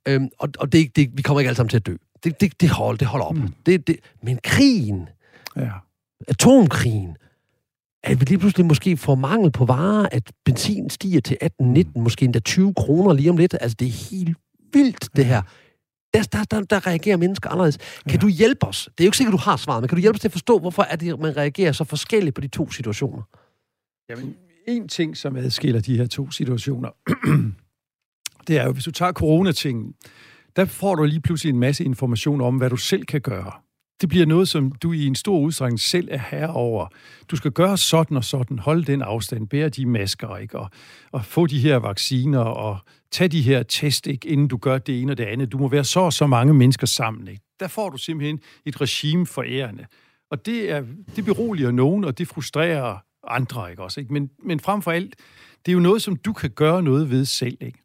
Øhm, 0.09 0.29
og 0.39 0.49
og 0.59 0.73
det, 0.73 0.97
det, 0.97 1.11
vi 1.15 1.23
kommer 1.23 1.41
ikke 1.41 1.49
alle 1.49 1.57
sammen 1.57 1.69
til 1.69 1.77
at 1.77 1.87
dø. 1.87 1.97
Det, 2.25 2.41
det, 2.41 2.61
det, 2.61 2.71
hold, 2.71 2.99
det 2.99 3.09
holder 3.09 3.27
op. 3.27 3.37
Mm. 3.37 3.55
Det, 3.67 3.87
det, 3.87 3.97
men 4.23 4.39
krigen, 4.45 5.09
ja. 5.57 5.71
atomkrigen, 6.29 7.17
at 8.03 8.21
vi 8.21 8.25
lige 8.25 8.39
pludselig 8.39 8.67
måske 8.67 8.97
får 8.97 9.15
mangel 9.15 9.51
på 9.51 9.65
varer, 9.65 10.09
at 10.13 10.33
benzin 10.45 10.91
stiger 10.91 11.21
til 11.21 11.37
18, 11.41 11.73
19, 11.73 11.93
mm. 11.97 12.03
måske 12.03 12.25
endda 12.25 12.39
20 12.39 12.75
kroner 12.75 13.13
lige 13.13 13.31
om 13.31 13.37
lidt. 13.37 13.55
Altså, 13.61 13.77
det 13.81 13.89
er 13.89 14.11
helt 14.11 14.37
vildt, 14.73 15.09
det 15.17 15.25
her. 15.25 15.43
Der, 16.15 16.23
der, 16.23 16.45
der, 16.45 16.61
der 16.61 16.87
reagerer 16.87 17.17
mennesker 17.17 17.51
anderledes. 17.51 17.79
Kan 18.09 18.13
ja. 18.13 18.17
du 18.17 18.29
hjælpe 18.29 18.67
os? 18.67 18.89
Det 18.99 19.05
er 19.05 19.07
jo 19.07 19.09
ikke 19.09 19.17
sikkert, 19.17 19.33
du 19.33 19.39
har 19.39 19.57
svaret, 19.57 19.83
men 19.83 19.89
kan 19.89 19.97
du 19.97 20.01
hjælpe 20.01 20.17
os 20.17 20.21
til 20.21 20.29
at 20.29 20.33
forstå, 20.33 20.59
hvorfor 20.59 20.83
er 20.83 20.97
det, 20.97 21.21
man 21.21 21.37
reagerer 21.37 21.73
så 21.73 21.85
forskelligt 21.85 22.35
på 22.35 22.41
de 22.41 22.49
to 22.49 22.71
situationer? 22.71 23.23
Jamen, 24.11 24.37
en 24.69 24.89
ting, 24.89 25.17
som 25.17 25.37
adskiller 25.37 25.81
de 25.81 25.97
her 25.97 26.07
to 26.07 26.31
situationer, 26.31 26.91
det 28.47 28.59
er 28.59 28.65
jo, 28.65 28.73
hvis 28.73 28.85
du 28.85 28.91
tager 28.91 29.13
coronatingen, 29.13 29.95
der 30.57 30.65
får 30.65 30.95
du 30.95 31.05
lige 31.05 31.21
pludselig 31.21 31.51
en 31.53 31.59
masse 31.59 31.85
information 31.85 32.41
om, 32.41 32.57
hvad 32.57 32.71
du 32.71 32.77
selv 32.77 33.05
kan 33.05 33.21
gøre. 33.21 33.53
Det 34.01 34.09
bliver 34.09 34.27
noget, 34.27 34.49
som 34.49 34.73
du 34.73 34.93
i 34.93 35.07
en 35.07 35.15
stor 35.15 35.39
udstrækning 35.39 35.81
selv 35.81 36.09
er 36.11 36.19
herre 36.31 36.53
over. 36.53 36.87
Du 37.31 37.37
skal 37.37 37.51
gøre 37.51 37.79
sådan 37.79 38.17
og 38.17 38.25
sådan, 38.25 38.59
holde 38.59 38.85
den 38.85 39.03
afstand, 39.03 39.49
bære 39.49 39.69
de 39.69 39.87
masker, 39.87 40.37
ikke? 40.37 40.59
Og, 40.59 40.71
og 41.13 41.25
få 41.25 41.47
de 41.47 41.59
her 41.59 41.77
vacciner, 41.77 42.41
og 42.41 42.79
tage 43.11 43.29
de 43.29 43.43
her 43.43 43.63
test, 43.63 44.07
ikke? 44.07 44.29
inden 44.29 44.49
du 44.49 44.57
gør 44.57 44.79
det 44.79 45.03
ene 45.03 45.13
og 45.13 45.19
det 45.19 45.25
andet. 45.25 45.53
Du 45.53 45.59
må 45.59 45.69
være 45.69 45.85
så 45.85 46.01
og 46.01 46.13
så 46.13 46.27
mange 46.27 46.55
mennesker 46.55 46.87
sammen. 46.87 47.29
Ikke? 47.29 47.43
Der 47.61 47.69
får 47.69 47.91
du 47.91 47.97
simpelthen 47.97 48.41
et 48.67 48.81
regime 48.81 49.27
for 49.27 49.45
ærende. 49.47 49.87
Og 50.31 50.47
det, 50.47 50.71
er, 50.71 50.85
det 51.17 51.25
beroliger 51.25 51.71
nogen, 51.71 52.05
og 52.05 52.19
det 52.19 52.29
frustrerer 52.29 52.99
andre, 53.27 53.71
ikke 53.71 53.83
også? 53.83 54.01
Ikke? 54.01 54.13
Men, 54.13 54.31
men 54.45 54.61
frem 54.61 54.83
for 54.83 54.91
alt, 54.91 55.17
det 55.67 55.73
er 55.73 55.75
jo 55.75 55.81
noget, 55.81 56.03
som 56.03 56.17
du 56.17 56.33
kan 56.33 56.51
gøre 56.51 56.83
noget 56.83 57.11
ved 57.11 57.25
selv, 57.25 57.57
ikke? 57.61 57.79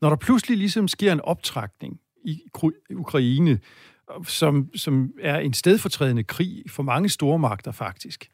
Når 0.00 0.08
der 0.08 0.16
pludselig 0.16 0.58
ligesom 0.58 0.88
sker 0.88 1.12
en 1.12 1.20
optrækning 1.20 2.00
i 2.24 2.40
Ukraine, 2.90 3.58
som, 4.26 4.70
som 4.74 5.10
er 5.20 5.38
en 5.38 5.52
stedfortrædende 5.52 6.22
krig 6.24 6.62
for 6.68 6.82
mange 6.82 7.08
stormagter 7.08 7.72
faktisk, 7.72 8.30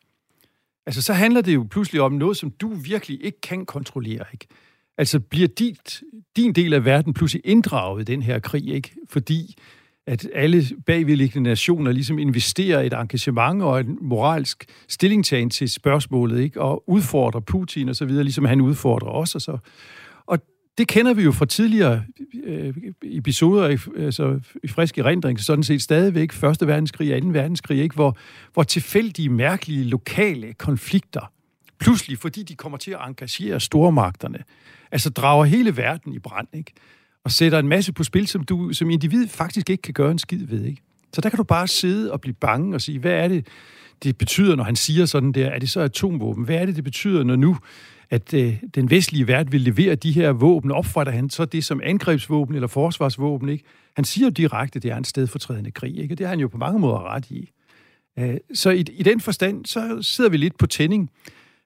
altså 0.87 1.03
så 1.03 1.13
handler 1.13 1.41
det 1.41 1.55
jo 1.55 1.67
pludselig 1.71 2.01
om 2.01 2.13
noget, 2.13 2.37
som 2.37 2.51
du 2.51 2.69
virkelig 2.69 3.25
ikke 3.25 3.41
kan 3.41 3.67
kontrollere, 3.67 4.25
ikke? 4.33 4.47
Altså 4.99 5.21
bliver 5.21 5.49
dit, 5.49 6.03
din 6.37 6.53
del 6.53 6.73
af 6.73 6.85
verden 6.85 7.15
pludselig 7.15 7.43
inddraget 7.45 8.01
i 8.01 8.13
den 8.13 8.23
her 8.23 8.39
krig, 8.39 8.69
ikke? 8.69 8.95
Fordi 9.09 9.57
at 10.07 10.29
alle 10.35 10.65
bagvedliggende 10.87 11.51
nationer 11.51 11.93
ligesom 11.93 12.19
investerer 12.19 12.81
et 12.81 12.93
engagement 12.93 13.63
og 13.63 13.81
en 13.81 13.99
moralsk 14.01 14.65
stillingtagen 14.89 15.51
til 15.51 15.69
spørgsmålet, 15.69 16.41
ikke? 16.41 16.61
Og 16.61 16.89
udfordrer 16.89 17.41
Putin 17.41 17.89
og 17.89 17.97
så 17.97 18.05
videre, 18.05 18.25
ligesom 18.25 18.45
han 18.45 18.61
udfordrer 18.61 19.11
os 19.11 19.35
og 19.35 19.41
så. 19.41 19.59
Det 20.79 20.89
kender 20.89 21.15
vi 21.15 21.23
jo 21.23 21.33
fra 21.33 21.47
tidligere 21.47 22.03
øh, 22.45 22.75
episoder 23.03 23.79
altså, 23.99 24.41
i 24.65 24.69
frisk 24.69 24.99
erindring, 24.99 25.41
sådan 25.41 25.65
set 25.65 25.83
stadigvæk 25.83 26.33
Første 26.33 26.67
verdenskrig 26.67 27.15
og 27.15 27.23
2. 27.23 27.29
verdenskrig, 27.29 27.83
ikke? 27.83 27.95
Hvor, 27.95 28.17
hvor 28.53 28.63
tilfældige, 28.63 29.29
mærkelige, 29.29 29.85
lokale 29.85 30.53
konflikter, 30.53 31.33
pludselig, 31.79 32.19
fordi 32.19 32.43
de 32.43 32.55
kommer 32.55 32.79
til 32.79 32.91
at 32.91 32.99
engagere 33.07 33.61
stormagterne, 33.61 34.39
altså 34.93 35.11
drager 35.11 35.45
hele 35.45 35.77
verden 35.77 36.15
i 36.15 36.19
brand, 36.19 36.49
ikke? 36.53 36.73
og 37.25 37.31
sætter 37.31 37.59
en 37.59 37.69
masse 37.69 37.93
på 37.93 38.05
spil, 38.05 38.27
som 38.27 38.45
du 38.45 38.73
som 38.73 38.91
individ 38.91 39.29
faktisk 39.29 39.71
ikke 39.71 39.83
kan 39.83 39.95
gøre 39.95 40.11
en 40.11 40.19
skid 40.19 40.47
ved. 40.47 40.65
Ikke? 40.65 40.83
Så 41.13 41.21
der 41.21 41.29
kan 41.29 41.37
du 41.37 41.43
bare 41.43 41.69
sidde 41.69 42.13
og 42.13 42.21
blive 42.21 42.35
bange 42.35 42.75
og 42.75 42.81
sige, 42.81 42.99
hvad 42.99 43.13
er 43.13 43.29
det, 43.29 43.47
det 44.03 44.19
betyder, 44.19 44.57
når 44.57 44.65
han 44.65 44.77
siger 44.77 45.07
sådan 45.07 45.33
der? 45.33 45.47
Er 45.47 45.59
det 45.59 45.71
så 45.71 45.81
atomvåben? 45.81 46.45
Hvad 46.45 46.57
er 46.57 46.67
det, 46.67 46.77
det 46.77 46.85
betyder, 46.85 47.25
når 47.25 47.37
nu 47.37 47.57
at 48.11 48.35
øh, 48.35 48.57
den 48.75 48.91
vestlige 48.91 49.29
verden 49.29 49.53
vil 49.53 49.61
levere 49.61 49.95
de 49.95 50.13
her 50.13 50.33
våben, 50.33 50.71
opfatter 50.71 51.13
han 51.13 51.31
så 51.31 51.45
det 51.45 51.65
som 51.65 51.81
angrebsvåben 51.85 52.55
eller 52.55 52.69
forsvarsvåben, 52.69 53.49
ikke? 53.49 53.65
Han 53.97 54.05
siger 54.05 54.27
jo 54.27 54.31
direkte, 54.31 54.77
at 54.77 54.83
det 54.83 54.91
er 54.91 54.97
en 54.97 55.05
stedfortrædende 55.05 55.71
krig, 55.71 55.99
ikke? 55.99 56.15
Og 56.15 56.19
det 56.19 56.27
har 56.27 56.31
han 56.31 56.41
jo 56.41 56.49
på 56.49 56.59
mange 56.59 56.81
måder 56.81 57.15
ret 57.15 57.31
i. 57.31 57.51
Øh, 58.19 58.37
så 58.55 58.71
i, 58.71 58.81
i 58.81 59.03
den 59.03 59.21
forstand, 59.21 59.67
så 59.67 59.99
sidder 60.03 60.31
vi 60.31 60.37
lidt 60.37 60.59
på 60.59 60.67
tænding. 60.67 61.11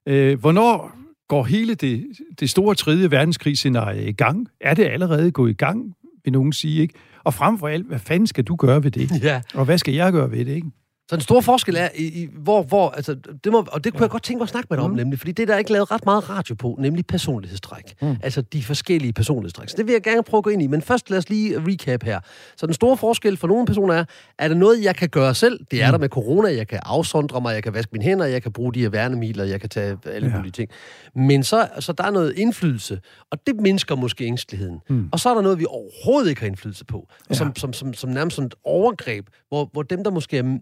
Øh, 0.07 0.41
hvornår 0.41 0.97
går 1.29 1.45
hele 1.45 1.75
det, 1.75 2.07
det 2.41 2.51
store 2.51 2.75
tredje 2.75 3.11
verdenskrig-scenarie 3.11 4.09
i 4.09 4.13
gang? 4.13 4.49
Er 4.61 4.75
det 4.75 4.85
allerede 4.85 5.31
gået 5.31 5.51
i 5.51 5.55
gang, 5.55 5.95
vil 6.25 6.33
nogen 6.33 6.53
sige, 6.53 6.83
ikke? 6.83 6.95
Og 7.25 7.35
frem 7.35 7.59
for 7.59 7.69
alt, 7.69 7.87
hvad 7.87 7.99
fanden 7.99 8.27
skal 8.27 8.45
du 8.45 8.57
gøre 8.57 8.85
ved 8.85 8.91
det? 8.91 9.23
Ja. 9.23 9.43
Og 9.55 9.65
hvad 9.65 9.79
skal 9.79 9.95
jeg 9.95 10.13
gøre 10.13 10.31
ved 10.31 10.45
det, 10.45 10.55
ikke? 10.55 10.71
Så 11.11 11.17
den 11.17 11.21
store 11.21 11.43
forskel 11.43 11.77
er, 11.77 11.89
i, 11.95 12.05
i, 12.05 12.29
hvor, 12.33 12.63
hvor, 12.63 12.91
altså, 12.91 13.15
det 13.45 13.53
må, 13.53 13.67
og 13.73 13.85
det 13.85 13.93
kunne 13.93 14.03
jeg 14.03 14.11
godt 14.11 14.23
tænke 14.23 14.39
mig 14.39 14.45
at 14.45 14.49
snakke 14.49 14.67
med 14.71 14.79
dig 14.79 14.87
mm. 14.87 14.91
om, 14.91 14.97
nemlig, 14.97 15.19
fordi 15.19 15.33
det 15.33 15.49
der 15.49 15.55
er 15.55 15.59
ikke 15.59 15.73
lavet 15.73 15.91
ret 15.91 16.05
meget 16.05 16.31
radio 16.31 16.55
på, 16.55 16.77
nemlig 16.81 17.07
personlighedstræk. 17.07 17.95
Mm. 18.03 18.17
Altså 18.23 18.43
de 18.43 18.63
forskellige 18.63 19.13
personlighedstræk. 19.13 19.69
Så 19.69 19.75
det 19.77 19.87
vil 19.87 19.93
jeg 19.93 20.03
gerne 20.03 20.23
prøve 20.23 20.39
at 20.39 20.45
gå 20.45 20.51
ind 20.51 20.63
i, 20.63 20.67
men 20.67 20.83
først 20.83 21.11
lad 21.11 21.19
os 21.19 21.29
lige 21.29 21.63
recap 21.67 22.03
her. 22.03 22.21
Så 22.57 22.67
den 22.67 22.75
store 22.75 22.97
forskel 22.97 23.37
for 23.37 23.49
nogle 23.49 23.67
personer 23.67 23.95
er, 23.95 24.05
er 24.39 24.49
det 24.49 24.57
noget, 24.57 24.85
jeg 24.85 24.97
kan 24.97 25.09
gøre 25.09 25.35
selv? 25.35 25.61
Det 25.71 25.83
er 25.83 25.87
mm. 25.87 25.93
der 25.93 25.99
med 25.99 26.09
corona, 26.09 26.57
jeg 26.57 26.69
kan 26.69 26.81
afsondre 26.83 27.41
mig, 27.41 27.55
jeg 27.55 27.63
kan 27.63 27.75
vaske 27.75 27.91
mine 27.93 28.05
hænder, 28.05 28.25
jeg 28.25 28.43
kan 28.43 28.53
bruge 28.53 28.75
de 28.75 28.81
her 28.81 28.89
værnemidler, 28.89 29.45
jeg 29.45 29.61
kan 29.61 29.69
tage 29.69 29.97
alle 30.07 30.29
ja. 30.29 30.37
mulige 30.37 30.53
ting. 30.53 30.71
Men 31.15 31.45
så, 31.45 31.69
så 31.81 31.93
der 31.93 32.05
er 32.05 32.11
noget 32.11 32.33
indflydelse, 32.37 33.01
og 33.31 33.39
det 33.47 33.55
mindsker 33.61 33.97
måske 33.97 34.25
ængsteligheden. 34.25 34.81
Mm. 34.89 35.09
Og 35.13 35.21
så 35.21 35.31
er 35.31 35.35
der 35.35 35.43
noget, 35.43 35.59
vi 35.59 35.67
overhovedet 35.69 36.29
ikke 36.29 36.41
har 36.41 36.49
indflydelse 36.49 36.85
på, 36.85 37.09
ja. 37.31 37.35
som, 37.35 37.57
som, 37.57 37.73
som, 37.73 37.95
som 37.95 38.11
nærmest 38.11 38.37
sådan 38.37 38.47
et 38.47 38.55
overgreb, 38.65 39.27
hvor, 39.49 39.69
hvor 39.73 39.83
dem, 39.83 40.05
der 40.05 40.11
måske 40.11 40.39
er 40.39 40.59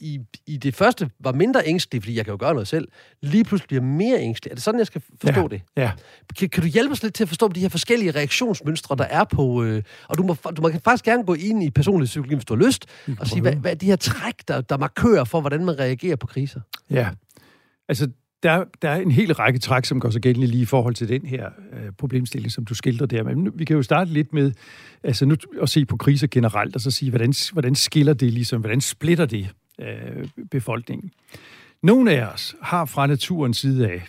i, 0.00 0.18
i 0.46 0.56
det 0.56 0.74
første 0.74 1.10
var 1.20 1.32
mindre 1.32 1.62
ængstelig, 1.66 2.02
fordi 2.02 2.16
jeg 2.16 2.24
kan 2.24 2.32
jo 2.32 2.36
gøre 2.40 2.52
noget 2.54 2.68
selv, 2.68 2.88
lige 3.22 3.44
pludselig 3.44 3.68
bliver 3.68 3.82
mere 3.82 4.18
ængstelig. 4.20 4.50
Er 4.50 4.54
det 4.54 4.62
sådan, 4.64 4.78
jeg 4.78 4.86
skal 4.86 5.02
forstå 5.20 5.40
Ja, 5.40 5.46
det? 5.48 5.62
ja. 5.76 5.92
Kan, 6.38 6.48
kan 6.48 6.62
du 6.62 6.68
hjælpe 6.68 6.92
os 6.92 7.02
lidt 7.02 7.14
til 7.14 7.24
at 7.24 7.28
forstå 7.28 7.48
de 7.48 7.60
her 7.60 7.68
forskellige 7.68 8.10
reaktionsmønstre, 8.10 8.96
der 8.96 9.04
er 9.04 9.24
på... 9.24 9.62
Øh, 9.64 9.82
og 10.08 10.18
du 10.18 10.22
må, 10.22 10.36
du 10.56 10.62
må 10.62 10.70
faktisk 10.84 11.04
gerne 11.04 11.24
gå 11.24 11.34
ind 11.34 11.62
i 11.64 11.70
personlig 11.70 12.06
psykologi, 12.06 12.34
hvis 12.34 12.44
du 12.44 12.56
har 12.56 12.66
lyst, 12.66 12.86
og 13.20 13.26
sige, 13.26 13.40
hvad, 13.42 13.52
hvad 13.52 13.70
er 13.70 13.74
de 13.74 13.86
her 13.86 13.96
træk, 13.96 14.34
der, 14.48 14.60
der 14.60 14.76
markører 14.78 15.24
for, 15.24 15.40
hvordan 15.40 15.64
man 15.64 15.78
reagerer 15.78 16.16
på 16.16 16.26
kriser? 16.26 16.60
Ja, 16.90 17.08
altså 17.88 18.08
der, 18.42 18.64
der 18.82 18.90
er 18.90 18.96
en 19.00 19.10
hel 19.10 19.32
række 19.34 19.58
træk, 19.58 19.84
som 19.84 20.00
går 20.00 20.10
så 20.10 20.20
gældende 20.20 20.46
lige 20.46 20.62
i 20.62 20.64
forhold 20.66 20.94
til 20.94 21.08
den 21.08 21.26
her 21.26 21.46
øh, 21.72 21.92
problemstilling, 21.98 22.52
som 22.52 22.64
du 22.64 22.74
skildrer 22.74 23.06
der. 23.06 23.22
Men 23.22 23.36
nu- 23.36 23.52
vi 23.54 23.64
kan 23.64 23.76
jo 23.76 23.82
starte 23.82 24.12
lidt 24.12 24.32
med 24.32 24.52
altså 25.02 25.26
nu 25.26 25.36
at 25.62 25.68
se 25.68 25.84
på 25.84 25.96
kriser 25.96 26.26
generelt, 26.30 26.74
og 26.74 26.80
så 26.80 26.90
sige, 26.90 27.10
hvordan, 27.10 27.32
hvordan 27.52 27.74
skiller 27.74 28.14
det 28.14 28.32
ligesom, 28.32 28.60
hvordan 28.60 28.80
splitter 28.80 29.26
det 29.26 29.48
øh, 29.80 30.28
befolkningen. 30.50 31.10
Nogle 31.82 32.10
af 32.12 32.32
os 32.32 32.56
har 32.62 32.84
fra 32.84 33.06
naturens 33.06 33.56
side 33.56 33.90
af 33.90 34.02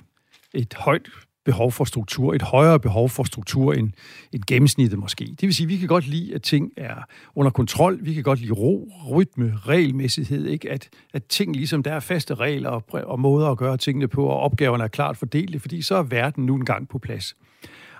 et 0.53 0.73
højt 0.73 1.09
behov 1.47 1.71
for 1.71 1.85
struktur, 1.85 2.33
et 2.33 2.41
højere 2.41 2.79
behov 2.79 3.09
for 3.09 3.23
struktur 3.23 3.73
end, 3.73 3.91
end 4.31 4.43
gennemsnittet 4.47 4.99
måske. 4.99 5.25
Det 5.25 5.41
vil 5.41 5.55
sige, 5.55 5.65
at 5.65 5.69
vi 5.69 5.77
kan 5.77 5.87
godt 5.87 6.07
lide, 6.07 6.35
at 6.35 6.41
ting 6.41 6.71
er 6.77 6.95
under 7.35 7.51
kontrol, 7.51 7.99
vi 8.01 8.13
kan 8.13 8.23
godt 8.23 8.39
lide 8.39 8.53
ro, 8.53 8.91
rytme, 9.11 9.53
regelmæssighed, 9.57 10.45
ikke? 10.45 10.71
At, 10.71 10.89
at 11.13 11.25
ting 11.25 11.55
ligesom, 11.55 11.83
der 11.83 11.93
er 11.93 11.99
faste 11.99 12.35
regler 12.35 12.69
og, 12.69 12.83
og 12.91 13.19
måder 13.19 13.47
at 13.49 13.57
gøre 13.57 13.77
tingene 13.77 14.07
på, 14.07 14.25
og 14.25 14.39
opgaverne 14.39 14.83
er 14.83 14.87
klart 14.87 15.17
fordelt, 15.17 15.61
fordi 15.61 15.81
så 15.81 15.95
er 15.95 16.03
verden 16.03 16.45
nu 16.45 16.55
engang 16.55 16.89
på 16.89 16.99
plads. 16.99 17.35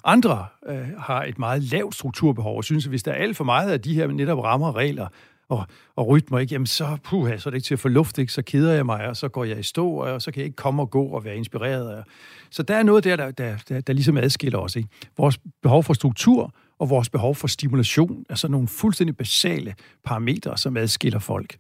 Andre 0.04 0.46
øh, 0.70 0.88
har 0.98 1.24
et 1.24 1.40
meget 1.40 1.64
lavt 1.64 1.96
strukturbehov, 1.96 2.58
og 2.58 2.64
synes, 2.64 2.86
at 2.86 2.90
hvis 2.90 3.04
der 3.04 3.12
er 3.12 3.24
alt 3.24 3.38
for 3.38 3.44
meget 3.44 3.72
af 3.72 3.82
de 3.82 3.94
her 3.94 4.08
netop 4.08 4.40
rammer, 4.40 4.76
regler 4.76 5.08
og, 5.50 5.68
og 5.96 6.08
rytmer, 6.08 6.40
ikke, 6.40 6.54
jamen 6.54 6.66
så, 6.66 6.98
puha, 7.04 7.38
så 7.38 7.50
er 7.50 7.52
det 7.52 7.58
ikke 7.58 7.66
til 7.66 7.74
at 7.74 7.80
få 7.80 7.88
luft, 7.88 8.18
ikke? 8.18 8.34
så 8.34 8.42
keder 8.42 8.74
jeg 8.74 8.86
mig, 8.86 9.08
og 9.08 9.18
så 9.18 9.28
går 9.28 9.44
jeg 9.44 9.60
i 9.60 9.64
stå, 9.64 9.90
og 9.90 10.22
så 10.22 10.32
kan 10.32 10.40
jeg 10.40 10.46
ikke 10.46 10.56
komme 10.56 10.82
og 10.82 10.90
gå 10.90 11.04
og 11.04 11.24
være 11.26 11.36
inspireret. 11.36 11.96
Og, 11.96 12.04
så 12.50 12.64
der 12.64 12.76
er 12.76 12.84
noget 12.84 13.04
der, 13.04 13.16
der, 13.16 13.32
der, 13.32 13.58
der, 13.70 13.82
der 13.82 13.94
ligesom 13.94 14.18
adskiller 14.18 14.60
os. 14.60 14.76
Ikke? 14.76 14.90
Vores 15.18 15.40
behov 15.62 15.84
for 15.84 15.94
struktur 15.94 16.54
og 16.80 16.90
vores 16.90 17.10
behov 17.10 17.36
for 17.36 17.48
stimulation 17.48 18.26
er 18.30 18.36
sådan 18.36 18.52
nogle 18.52 18.68
fuldstændig 18.68 19.18
basale 19.18 19.76
parametre, 20.04 20.58
som 20.58 20.78
adskiller 20.78 21.20
folk. 21.20 21.58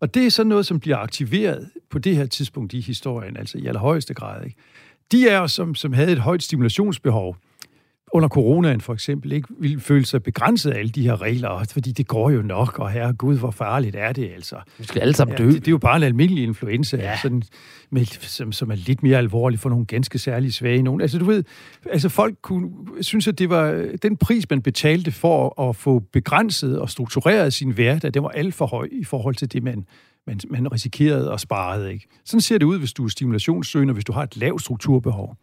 Og 0.00 0.14
det 0.14 0.26
er 0.26 0.30
sådan 0.30 0.48
noget, 0.48 0.66
som 0.66 0.80
bliver 0.80 0.96
aktiveret 0.96 1.70
på 1.90 1.98
det 1.98 2.16
her 2.16 2.26
tidspunkt 2.26 2.72
i 2.72 2.80
historien, 2.80 3.36
altså 3.36 3.58
i 3.58 3.66
allerhøjeste 3.66 4.14
grad. 4.14 4.44
Ikke? 4.44 4.56
De 5.12 5.30
af 5.30 5.40
os, 5.40 5.52
som, 5.52 5.74
som 5.74 5.92
havde 5.92 6.12
et 6.12 6.18
højt 6.18 6.42
stimulationsbehov, 6.42 7.36
under 8.14 8.28
coronaen 8.28 8.80
for 8.80 8.92
eksempel, 8.92 9.32
ikke 9.32 9.48
ville 9.58 9.80
føle 9.80 10.06
sig 10.06 10.22
begrænset 10.22 10.70
af 10.70 10.78
alle 10.78 10.90
de 10.90 11.02
her 11.02 11.22
regler, 11.22 11.64
fordi 11.72 11.92
det 11.92 12.06
går 12.06 12.30
jo 12.30 12.42
nok, 12.42 12.78
og 12.78 12.90
herre 12.90 13.12
Gud, 13.12 13.38
hvor 13.38 13.50
farligt 13.50 13.96
er 13.96 14.12
det 14.12 14.30
altså. 14.34 14.56
Vi 14.78 14.84
skal 14.84 15.00
alle 15.00 15.14
sammen 15.14 15.36
Ja, 15.38 15.44
dø. 15.44 15.46
det, 15.48 15.54
det 15.54 15.68
er 15.68 15.72
jo 15.72 15.78
bare 15.78 15.96
en 15.96 16.02
almindelig 16.02 16.44
influenza, 16.44 16.96
Ja. 16.96 17.02
ja. 17.10 17.18
sådan, 17.22 17.42
med, 17.90 18.04
som, 18.06 18.52
som 18.52 18.70
er 18.70 18.74
lidt 18.74 19.02
mere 19.02 19.18
alvorlig 19.18 19.58
for 19.58 19.68
nogle 19.68 19.86
ganske 19.86 20.18
særlige 20.18 20.52
svage 20.52 20.82
nogen. 20.82 21.00
Altså 21.00 21.18
du 21.18 21.24
ved, 21.24 21.44
altså 21.90 22.08
folk 22.08 22.34
kunne 22.42 22.70
synes, 23.00 23.28
at 23.28 23.38
det 23.38 23.50
var 23.50 23.86
den 24.02 24.16
pris, 24.16 24.50
man 24.50 24.62
betalte 24.62 25.12
for 25.12 25.68
at 25.68 25.76
få 25.76 25.98
begrænset 26.12 26.78
og 26.80 26.90
struktureret 26.90 27.52
sin 27.52 27.70
hverdag, 27.70 28.14
den 28.14 28.22
var 28.22 28.28
alt 28.28 28.54
for 28.54 28.66
høj 28.66 28.88
i 28.92 29.04
forhold 29.04 29.34
til 29.34 29.52
det, 29.52 29.62
man, 29.62 29.84
man, 30.26 30.40
man 30.50 30.72
risikerede 30.72 31.30
og 31.32 31.40
sparede. 31.40 31.92
Ikke? 31.92 32.06
Sådan 32.24 32.40
ser 32.40 32.58
det 32.58 32.66
ud, 32.66 32.78
hvis 32.78 32.92
du 32.92 33.04
er 33.04 33.08
stimulationssøgende, 33.08 33.94
hvis 33.94 34.04
du 34.04 34.12
har 34.12 34.22
et 34.22 34.36
lavt 34.36 34.62
strukturbehov. 34.62 35.36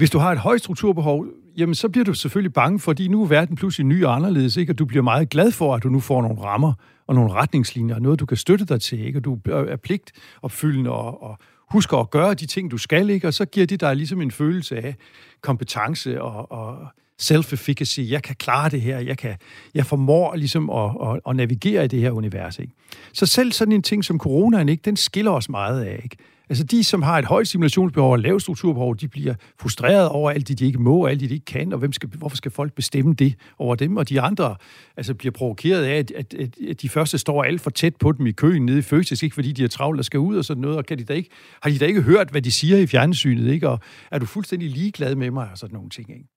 Hvis 0.00 0.10
du 0.10 0.18
har 0.18 0.32
et 0.32 0.38
højt 0.38 0.60
strukturbehov, 0.60 1.26
jamen 1.56 1.74
så 1.74 1.88
bliver 1.88 2.04
du 2.04 2.14
selvfølgelig 2.14 2.52
bange, 2.52 2.78
fordi 2.78 3.08
nu 3.08 3.22
er 3.22 3.26
verden 3.26 3.56
pludselig 3.56 3.86
ny 3.86 4.04
og 4.04 4.14
anderledes, 4.14 4.56
ikke? 4.56 4.72
og 4.72 4.78
du 4.78 4.84
bliver 4.84 5.02
meget 5.02 5.28
glad 5.28 5.52
for, 5.52 5.74
at 5.74 5.82
du 5.82 5.88
nu 5.88 6.00
får 6.00 6.22
nogle 6.22 6.40
rammer 6.40 6.72
og 7.06 7.14
nogle 7.14 7.32
retningslinjer, 7.32 7.94
og 7.94 8.02
noget, 8.02 8.20
du 8.20 8.26
kan 8.26 8.36
støtte 8.36 8.64
dig 8.64 8.80
til, 8.80 9.06
ikke? 9.06 9.18
og 9.18 9.24
du 9.24 9.38
er 9.46 9.76
pligtopfyldende 9.76 10.90
og, 10.90 11.22
og 11.22 11.38
husker 11.70 11.96
at 11.96 12.10
gøre 12.10 12.34
de 12.34 12.46
ting, 12.46 12.70
du 12.70 12.78
skal, 12.78 13.10
ikke? 13.10 13.26
og 13.26 13.34
så 13.34 13.44
giver 13.44 13.66
det 13.66 13.80
dig 13.80 13.96
ligesom 13.96 14.20
en 14.20 14.30
følelse 14.30 14.76
af 14.76 14.94
kompetence 15.40 16.22
og, 16.22 16.52
og 16.52 16.86
self-efficacy. 17.22 18.00
Jeg 18.10 18.22
kan 18.22 18.36
klare 18.36 18.70
det 18.70 18.80
her, 18.80 18.98
jeg, 18.98 19.18
kan, 19.18 19.36
jeg 19.74 19.86
formår 19.86 20.34
ligesom 20.34 20.70
at, 20.70 20.90
at, 21.02 21.20
at 21.28 21.36
navigere 21.36 21.84
i 21.84 21.88
det 21.88 22.00
her 22.00 22.10
univers. 22.10 22.58
Ikke? 22.58 22.72
Så 23.12 23.26
selv 23.26 23.52
sådan 23.52 23.72
en 23.72 23.82
ting 23.82 24.04
som 24.04 24.18
coronaen, 24.18 24.68
ikke, 24.68 24.82
den 24.84 24.96
skiller 24.96 25.30
os 25.30 25.48
meget 25.48 25.84
af. 25.84 26.00
Ikke? 26.02 26.16
Altså 26.50 26.64
de, 26.64 26.84
som 26.84 27.02
har 27.02 27.18
et 27.18 27.24
højt 27.24 27.48
stimulationsbehov 27.48 28.12
og 28.12 28.18
lavt 28.18 28.42
strukturbehov, 28.42 28.96
de 28.96 29.08
bliver 29.08 29.34
frustreret 29.60 30.08
over 30.08 30.30
alt 30.30 30.48
det, 30.48 30.58
de 30.58 30.66
ikke 30.66 30.78
må, 30.78 31.02
og 31.02 31.10
alt 31.10 31.20
det, 31.20 31.28
de 31.28 31.34
ikke 31.34 31.46
kan, 31.46 31.72
og 31.72 31.78
hvem 31.78 31.92
skal, 31.92 32.08
hvorfor 32.08 32.36
skal 32.36 32.50
folk 32.50 32.72
bestemme 32.72 33.14
det 33.14 33.34
over 33.58 33.74
dem? 33.74 33.96
Og 33.96 34.08
de 34.08 34.20
andre 34.20 34.56
altså, 34.96 35.14
bliver 35.14 35.32
provokeret 35.32 35.84
af, 35.84 35.98
at, 35.98 36.12
at, 36.12 36.34
at, 36.68 36.82
de 36.82 36.88
første 36.88 37.18
står 37.18 37.44
alt 37.44 37.60
for 37.60 37.70
tæt 37.70 37.96
på 37.96 38.12
dem 38.12 38.26
i 38.26 38.32
køen 38.32 38.66
nede 38.66 38.78
i 38.78 38.82
Føtex, 38.82 39.22
ikke 39.22 39.34
fordi 39.34 39.52
de 39.52 39.64
er 39.64 39.68
travlt 39.68 39.98
og 39.98 40.04
skal 40.04 40.20
ud 40.20 40.36
og 40.36 40.44
sådan 40.44 40.60
noget, 40.60 40.76
og 40.76 40.86
kan 40.86 40.98
de 40.98 41.04
da 41.04 41.14
ikke, 41.14 41.30
har 41.62 41.70
de 41.70 41.78
da 41.78 41.84
ikke 41.84 42.02
hørt, 42.02 42.30
hvad 42.30 42.42
de 42.42 42.52
siger 42.52 42.78
i 42.78 42.86
fjernsynet, 42.86 43.52
ikke? 43.52 43.68
og 43.68 43.78
er 44.10 44.18
du 44.18 44.26
fuldstændig 44.26 44.70
ligeglad 44.70 45.14
med 45.14 45.30
mig, 45.30 45.48
og 45.52 45.58
sådan 45.58 45.74
nogle 45.74 45.90
ting. 45.90 46.10
Ikke? 46.10 46.28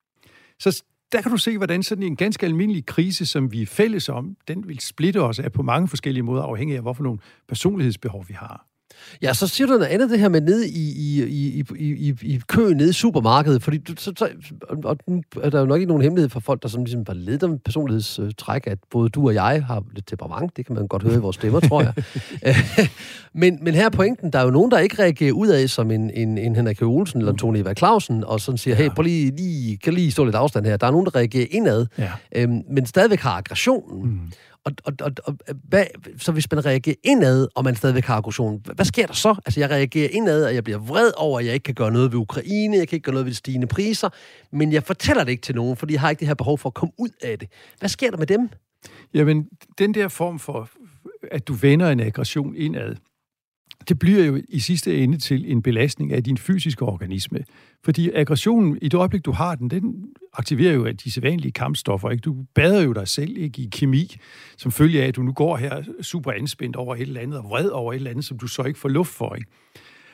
Så 0.60 0.84
der 1.12 1.22
kan 1.22 1.32
du 1.32 1.38
se, 1.38 1.58
hvordan 1.58 1.84
sådan 1.84 2.04
en 2.04 2.16
ganske 2.16 2.46
almindelig 2.46 2.86
krise, 2.86 3.26
som 3.26 3.52
vi 3.52 3.62
er 3.62 3.66
fælles 3.66 4.10
om, 4.10 4.36
den 4.48 4.68
vil 4.68 4.80
splitte 4.80 5.22
os 5.22 5.40
af 5.40 5.52
på 5.52 5.62
mange 5.62 5.88
forskellige 5.88 6.24
måder, 6.24 6.44
afhængig 6.44 6.76
af, 6.76 6.82
hvorfor 6.82 7.04
nogle 7.04 7.20
personlighedsbehov 7.48 8.26
vi 8.28 8.34
har. 8.34 8.73
Ja, 9.22 9.34
så 9.34 9.48
siger 9.48 9.68
du 9.68 9.74
noget 9.74 9.86
andet 9.86 10.10
det 10.10 10.20
her 10.20 10.30
med 10.30 10.42
nede 10.42 10.70
i, 10.70 10.92
i, 10.92 11.24
i, 11.24 11.64
i, 11.80 11.86
i, 12.10 12.16
i 12.22 12.42
køen 12.48 12.78
nede 12.78 12.90
i 12.90 12.94
supermarkedet, 12.94 13.64
fordi 13.64 13.78
du, 13.78 13.94
så, 13.98 14.14
så, 14.18 14.30
og 14.84 14.98
er 15.44 15.50
der 15.50 15.60
jo 15.60 15.66
nok 15.66 15.80
ikke 15.80 15.88
nogen 15.88 16.04
hemmelighed 16.04 16.30
for 16.30 16.40
folk, 16.40 16.64
der 16.64 16.68
sådan 16.70 16.84
ligesom 16.84 17.08
var 17.08 17.14
lidt 17.14 17.44
om 17.44 17.60
personlighedstræk, 17.66 18.68
at 18.68 18.78
både 18.92 19.10
du 19.10 19.28
og 19.28 19.34
jeg 19.34 19.64
har 19.66 19.84
lidt 19.94 20.08
temperament, 20.08 20.58
det 20.58 20.66
kan 20.66 20.76
man 20.76 20.88
godt 20.88 21.04
høre 21.04 21.16
i 21.16 21.20
vores 21.20 21.36
stemmer, 21.36 21.60
tror 21.60 21.82
jeg. 21.82 21.94
Men, 23.36 23.60
men 23.62 23.74
her 23.74 23.86
er 23.86 23.90
pointen, 23.90 24.34
der 24.34 24.40
er 24.40 24.44
jo 24.44 24.50
nogen, 24.50 24.72
der 24.72 24.80
ikke 24.80 25.02
reagerer 25.04 25.32
ud 25.34 25.48
af 25.48 25.70
som 25.70 25.92
en, 25.92 26.10
en, 26.10 26.38
en 26.38 26.56
Henrik 26.56 26.82
Olsen 26.82 27.20
eller 27.20 27.32
en 27.32 27.38
Tony 27.38 27.58
Eva 27.58 27.74
Clausen, 27.74 28.24
og 28.24 28.40
sådan 28.42 28.58
siger, 28.58 28.76
hey, 28.76 28.90
prøv 28.90 29.04
lige, 29.04 29.36
lige, 29.36 29.78
kan 29.78 29.94
lige 29.94 30.12
stå 30.12 30.24
lidt 30.26 30.36
afstand 30.36 30.66
her. 30.66 30.78
Der 30.78 30.88
er 30.88 30.92
nogen, 30.92 31.06
der 31.06 31.16
reagerer 31.16 31.46
indad, 31.52 31.86
Ja. 31.98 32.12
øhm, 32.36 32.62
men 32.70 32.86
stadigvæk 32.86 33.20
har 33.20 33.32
aggressionen. 33.38 34.10
Mm. 34.12 34.20
Og, 34.66 34.72
og, 34.84 34.94
og, 35.02 35.12
og 35.26 35.38
hvad, 35.70 35.86
så 36.18 36.32
hvis 36.32 36.52
man 36.52 36.66
reagerer 36.66 36.96
indad, 37.04 37.48
og 37.56 37.64
man 37.64 37.76
stadigvæk 37.76 38.06
har 38.06 38.18
aggression, 38.18 38.62
hvad, 38.76 38.86
sker 38.86 39.06
der 39.06 39.14
så? 39.14 39.36
Altså, 39.46 39.60
jeg 39.60 39.70
reagerer 39.70 40.10
indad, 40.12 40.46
og 40.46 40.56
jeg 40.56 40.64
bliver 40.64 40.80
vred 40.80 41.12
over, 41.18 41.40
at 41.40 41.46
jeg 41.46 41.54
ikke 41.54 41.64
kan 41.64 41.76
gøre 41.76 41.92
noget 41.92 42.12
ved 42.12 42.20
Ukraine, 42.20 42.78
jeg 42.78 42.88
kan 42.88 42.96
ikke 42.96 43.04
gøre 43.04 43.14
noget 43.14 43.26
ved 43.26 43.32
de 43.32 43.38
stigende 43.38 43.68
priser, 43.68 44.10
men 44.52 44.74
jeg 44.74 44.84
fortæller 44.84 45.24
det 45.24 45.32
ikke 45.32 45.42
til 45.42 45.56
nogen, 45.56 45.78
fordi 45.78 45.94
jeg 45.94 46.02
har 46.02 46.10
ikke 46.10 46.20
det 46.20 46.28
her 46.28 46.36
behov 46.36 46.58
for 46.58 46.70
at 46.70 46.74
komme 46.74 46.94
ud 46.98 47.10
af 47.22 47.40
det. 47.40 47.50
Hvad 47.80 47.90
sker 47.90 48.10
der 48.12 48.18
med 48.18 48.28
dem? 48.28 48.50
Jamen, 49.14 49.48
den 49.78 49.94
der 49.94 50.08
form 50.08 50.40
for, 50.40 50.70
at 51.32 51.48
du 51.48 51.54
vender 51.54 51.90
en 51.90 52.00
aggression 52.00 52.56
indad, 52.56 52.96
det 53.90 54.00
bliver 54.00 54.24
jo 54.24 54.42
i 54.50 54.60
sidste 54.60 54.98
ende 54.98 55.18
til 55.18 55.52
en 55.52 55.62
belastning 55.62 56.14
af 56.14 56.24
din 56.24 56.38
fysiske 56.38 56.86
organisme. 56.86 57.40
Fordi 57.84 58.12
aggressionen, 58.12 58.78
i 58.82 58.88
det 58.88 58.98
øjeblik, 58.98 59.26
du 59.26 59.32
har 59.32 59.56
den, 59.56 59.70
den 59.70 60.06
aktiverer 60.34 60.74
jo 60.74 60.92
de 60.92 61.12
sædvanlige 61.12 61.52
kampstoffer. 61.52 62.10
Ikke? 62.10 62.22
Du 62.22 62.36
bader 62.56 62.82
jo 62.82 62.94
dig 62.94 63.08
selv 63.08 63.38
ikke 63.38 63.62
i 63.62 63.70
kemi, 63.72 64.16
som 64.58 64.72
følge 64.72 65.04
af, 65.04 65.08
at 65.08 65.16
du 65.16 65.24
nu 65.24 65.32
går 65.32 65.58
her 65.58 65.84
super 66.02 66.32
anspændt 66.32 66.76
over 66.76 66.96
et 66.96 67.02
eller 67.02 67.22
andet, 67.22 67.40
og 67.40 67.44
vred 67.44 67.70
over 67.70 67.94
et 67.94 67.98
eller 67.98 68.12
andet, 68.12 68.26
som 68.26 68.38
du 68.38 68.48
så 68.48 68.64
ikke 68.64 68.80
får 68.80 68.90
luft 68.90 69.14
for. 69.14 69.36
Ikke? 69.36 69.48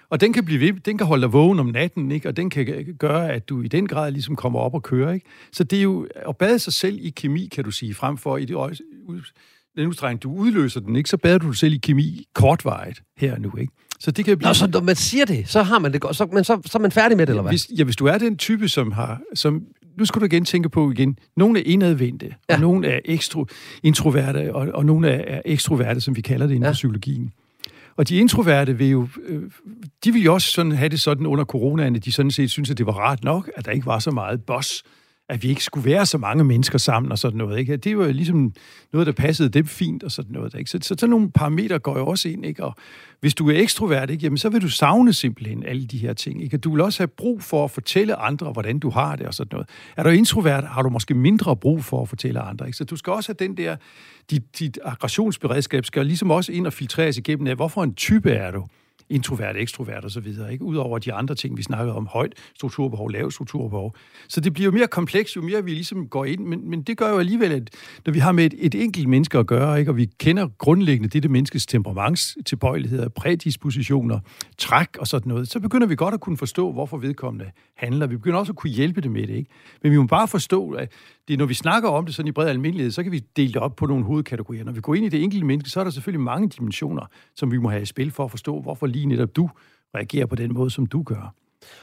Og 0.10 0.22
den 0.22 0.34
kan, 0.34 0.46
blive 0.46 0.60
ved, 0.60 0.80
den 0.80 0.98
kan 0.98 1.08
holde 1.08 1.22
dig 1.22 1.34
vågen 1.34 1.60
om 1.60 1.66
natten, 1.66 2.12
ikke? 2.12 2.28
og 2.28 2.38
den 2.38 2.50
kan 2.50 2.96
gøre, 3.00 3.34
at 3.34 3.50
du 3.50 3.62
i 3.62 3.68
den 3.68 3.88
grad 3.88 4.12
ligesom 4.12 4.36
kommer 4.36 4.60
op 4.60 4.74
og 4.74 4.84
kører. 4.84 5.14
Ikke? 5.14 5.26
Så 5.52 5.64
det 5.64 5.80
er 5.80 5.84
jo 5.84 6.08
at 6.16 6.38
bade 6.38 6.60
sig 6.60 6.74
selv 6.74 7.00
i 7.02 7.10
kemi, 7.10 7.48
kan 7.48 7.64
du 7.64 7.72
sige, 7.72 7.94
frem 7.94 8.18
for 8.18 8.38
i 8.38 8.46
det 8.46 8.56
øje, 8.56 8.76
den 9.80 9.88
udstrækning, 9.90 10.24
du 10.24 10.32
udløser 10.34 10.80
den, 10.80 10.96
ikke? 10.96 11.10
så 11.10 11.18
bader 11.18 11.38
du 11.38 11.48
dig 11.48 11.56
selv 11.58 11.74
i 11.74 11.78
kemi 11.78 12.26
kortvarigt 12.36 13.02
her 13.18 13.38
nu. 13.40 13.52
Ikke? 13.58 13.74
Så 14.00 14.12
det 14.12 14.26
kan 14.26 14.38
blive... 14.38 14.50
Nå, 14.50 14.54
så 14.54 14.68
når 14.68 14.82
man 14.82 14.96
siger 14.96 15.26
det, 15.26 15.48
så 15.48 15.64
har 15.64 15.80
man 15.80 15.94
det 15.94 16.02
godt, 16.02 16.16
så, 16.16 16.26
men 16.34 16.44
så, 16.44 16.62
så 16.66 16.78
er 16.78 16.82
man 16.82 16.92
færdig 16.92 17.18
med 17.18 17.26
det, 17.26 17.32
eller 17.32 17.42
hvad? 17.42 17.52
Hvis, 17.52 17.68
ja, 17.78 17.84
hvis 17.84 17.96
du 17.96 18.06
er 18.06 18.18
den 18.18 18.38
type, 18.38 18.68
som 18.68 18.92
har... 18.92 19.22
Som, 19.34 19.62
nu 19.98 20.06
skal 20.06 20.20
du 20.20 20.26
igen 20.26 20.46
tænke 20.46 20.70
på 20.70 20.92
igen. 20.92 21.18
Nogle 21.38 21.60
er 21.60 21.64
indadvendte, 21.66 22.26
ja. 22.26 22.34
Ja. 22.50 22.56
og 22.56 22.62
nogle 22.62 22.88
er 22.88 23.00
ekstro, 23.06 23.46
introverte, 23.84 24.56
og, 24.56 24.68
og 24.74 24.86
nogle 24.86 25.10
er, 25.10 25.36
er 25.36 25.42
ekstroverte, 25.46 26.02
som 26.02 26.16
vi 26.16 26.22
kalder 26.22 26.48
det 26.48 26.54
inden 26.54 26.64
Ja. 26.64 26.70
for 26.70 26.74
psykologien. 26.74 27.32
Og 27.98 28.10
de 28.10 28.16
introverte 28.18 28.78
vil 28.78 28.88
jo, 28.88 29.08
øh, 29.28 29.42
de 30.04 30.12
vil 30.12 30.24
jo 30.24 30.34
også 30.34 30.52
sådan 30.52 30.72
have 30.72 30.90
det 30.90 31.02
sådan 31.02 31.26
under 31.26 31.46
coronaen, 31.46 31.96
at 31.96 32.06
de 32.06 32.12
sådan 32.12 32.32
set 32.32 32.52
synes, 32.52 32.70
at 32.70 32.78
det 32.78 32.86
var 32.86 32.94
rart 32.94 33.24
nok, 33.24 33.50
at 33.56 33.66
der 33.66 33.72
ikke 33.72 33.86
var 33.86 34.00
så 34.00 34.12
meget 34.12 34.44
boss, 34.44 34.84
at 35.30 35.44
vi 35.44 35.50
ikke 35.50 35.64
skulle 35.64 35.86
være 35.86 36.06
så 36.06 36.18
mange 36.18 36.44
mennesker 36.44 36.78
sammen 36.78 37.12
og 37.12 37.18
sådan 37.20 37.38
noget. 37.38 37.60
Ikke? 37.60 37.78
Det 37.78 37.98
var 37.98 38.06
jo 38.06 38.12
ligesom 38.12 38.54
noget, 38.94 39.08
der 39.08 39.14
passede 39.14 39.50
dem 39.50 39.66
fint 39.66 40.04
og 40.04 40.12
sådan 40.12 40.32
noget. 40.32 40.56
Ikke? 40.56 40.70
Så, 40.70 40.80
så 40.82 40.88
sådan 40.88 41.10
nogle 41.10 41.32
parametre 41.32 41.80
går 41.80 41.98
jo 41.98 42.08
også 42.08 42.30
ind. 42.30 42.46
Ikke? 42.46 42.64
Og 42.64 42.76
hvis 43.20 43.36
du 43.36 43.50
er 43.50 43.58
ekstrovert, 43.58 44.10
ikke? 44.10 44.24
Jamen, 44.24 44.38
så 44.38 44.50
vil 44.50 44.62
du 44.62 44.70
savne 44.70 45.14
simpelthen 45.14 45.64
alle 45.66 45.86
de 45.86 45.98
her 45.98 46.14
ting. 46.14 46.44
Ikke? 46.44 46.58
Og 46.58 46.64
du 46.64 46.72
vil 46.72 46.82
også 46.82 47.00
have 47.00 47.08
brug 47.08 47.44
for 47.44 47.64
at 47.64 47.72
fortælle 47.72 48.16
andre, 48.16 48.52
hvordan 48.52 48.80
du 48.80 48.90
har 48.90 49.16
det 49.16 49.28
og 49.28 49.34
sådan 49.34 49.50
noget. 49.52 49.70
Er 49.98 50.04
du 50.04 50.10
introvert, 50.10 50.64
har 50.64 50.82
du 50.82 50.90
måske 50.90 51.14
mindre 51.14 51.56
brug 51.56 51.84
for 51.84 52.02
at 52.02 52.10
fortælle 52.10 52.40
andre. 52.40 52.66
Ikke? 52.66 52.78
Så 52.78 52.84
du 52.84 52.96
skal 52.96 53.14
også 53.14 53.30
have 53.40 53.48
den 53.48 53.58
der, 53.58 53.76
dit, 54.30 54.60
dit 54.60 54.80
aggressionsberedskab 54.84 55.86
skal 55.86 56.06
ligesom 56.06 56.32
også 56.32 56.52
ind 56.52 56.68
og 56.68 56.74
filtreres 56.74 57.18
igennem 57.18 57.48
af, 57.48 57.56
hvorfor 57.56 57.84
en 57.84 57.94
type 57.94 58.32
er 58.32 58.52
du? 58.52 58.66
Introvert, 59.10 59.58
ekstrovert 59.58 60.06
og 60.06 60.12
så 60.12 60.20
videre, 60.20 60.54
ikke? 60.54 60.64
Udover 60.64 61.00
de 61.00 61.14
andre 61.14 61.36
ting, 61.36 61.58
vi 61.58 61.64
snakkede 61.64 61.96
om, 61.96 62.08
højt 62.08 62.34
strukturbehov, 62.56 63.12
lavt 63.12 63.34
strukturbehov. 63.34 63.96
Så 64.28 64.42
det 64.42 64.54
bliver 64.54 64.66
jo 64.66 64.72
mere 64.72 64.88
komplekst, 64.88 65.36
jo 65.36 65.42
mere 65.42 65.64
vi 65.64 65.72
ligesom 65.72 66.08
går 66.08 66.26
ind, 66.26 66.46
men, 66.46 66.70
men 66.70 66.82
det 66.82 66.98
gør 66.98 67.10
jo 67.10 67.18
alligevel, 67.18 67.52
at 67.52 67.70
når 68.06 68.14
vi 68.14 68.20
har 68.20 68.32
med 68.32 68.46
et, 68.46 68.54
et 68.58 68.76
enkelt 68.76 69.08
menneske 69.08 69.38
at 69.38 69.48
gøre, 69.48 69.80
ikke? 69.80 69.92
og 69.92 69.98
vi 69.98 70.10
kender 70.20 70.48
grundlæggende 70.58 71.10
dette 71.10 71.30
menneskes 71.30 71.66
temperamentstilbøjeligheder, 71.66 73.10
prædispositioner, 73.10 74.20
træk 74.58 74.98
og 75.00 75.08
sådan 75.08 75.30
noget, 75.30 75.48
så 75.48 75.60
begynder 75.60 75.88
vi 75.88 75.96
godt 75.96 76.14
at 76.14 76.20
kunne 76.20 76.38
forstå, 76.38 76.72
hvorfor 76.72 76.98
vedkommende 76.98 77.52
handler. 77.76 78.08
Vi 78.08 78.18
begynder 78.18 78.40
også 78.40 78.52
at 78.52 78.56
kunne 78.56 78.72
hjælpe 78.72 79.02
det 79.02 79.12
med 79.12 79.28
det, 79.28 79.36
ikke? 79.36 79.50
Men 79.84 79.92
vi 79.92 79.98
må 79.98 80.06
bare 80.06 80.28
forstå, 80.28 80.72
at 80.72 80.92
det, 81.30 81.38
når 81.38 81.46
vi 81.46 81.54
snakker 81.54 81.90
om 81.90 82.06
det 82.06 82.16
sådan 82.16 82.28
i 82.28 82.32
bred 82.32 82.48
almindelighed, 82.48 82.92
så 82.92 83.04
kan 83.04 83.12
vi 83.12 83.20
dele 83.36 83.54
det 83.54 83.62
op 83.62 83.76
på 83.76 83.86
nogle 83.86 84.06
hovedkategorier. 84.06 84.64
Når 84.64 84.72
vi 84.72 84.82
går 84.82 84.96
ind 84.96 85.06
i 85.06 85.10
det 85.10 85.24
enkelte 85.24 85.46
menneske, 85.46 85.70
så 85.70 85.80
er 85.80 85.84
der 85.84 85.92
selvfølgelig 85.92 86.24
mange 86.24 86.50
dimensioner, 86.50 87.06
som 87.36 87.52
vi 87.52 87.58
må 87.58 87.70
have 87.70 87.82
i 87.82 87.86
spil 87.86 88.12
for 88.12 88.26
at 88.26 88.32
forstå, 88.32 88.62
hvorfor 88.62 88.88
lige 88.88 89.06
netop 89.06 89.36
du 89.36 89.50
reagerer 89.96 90.26
på 90.26 90.36
den 90.36 90.54
måde, 90.54 90.70
som 90.70 90.86
du 90.86 91.04
gør. 91.04 91.34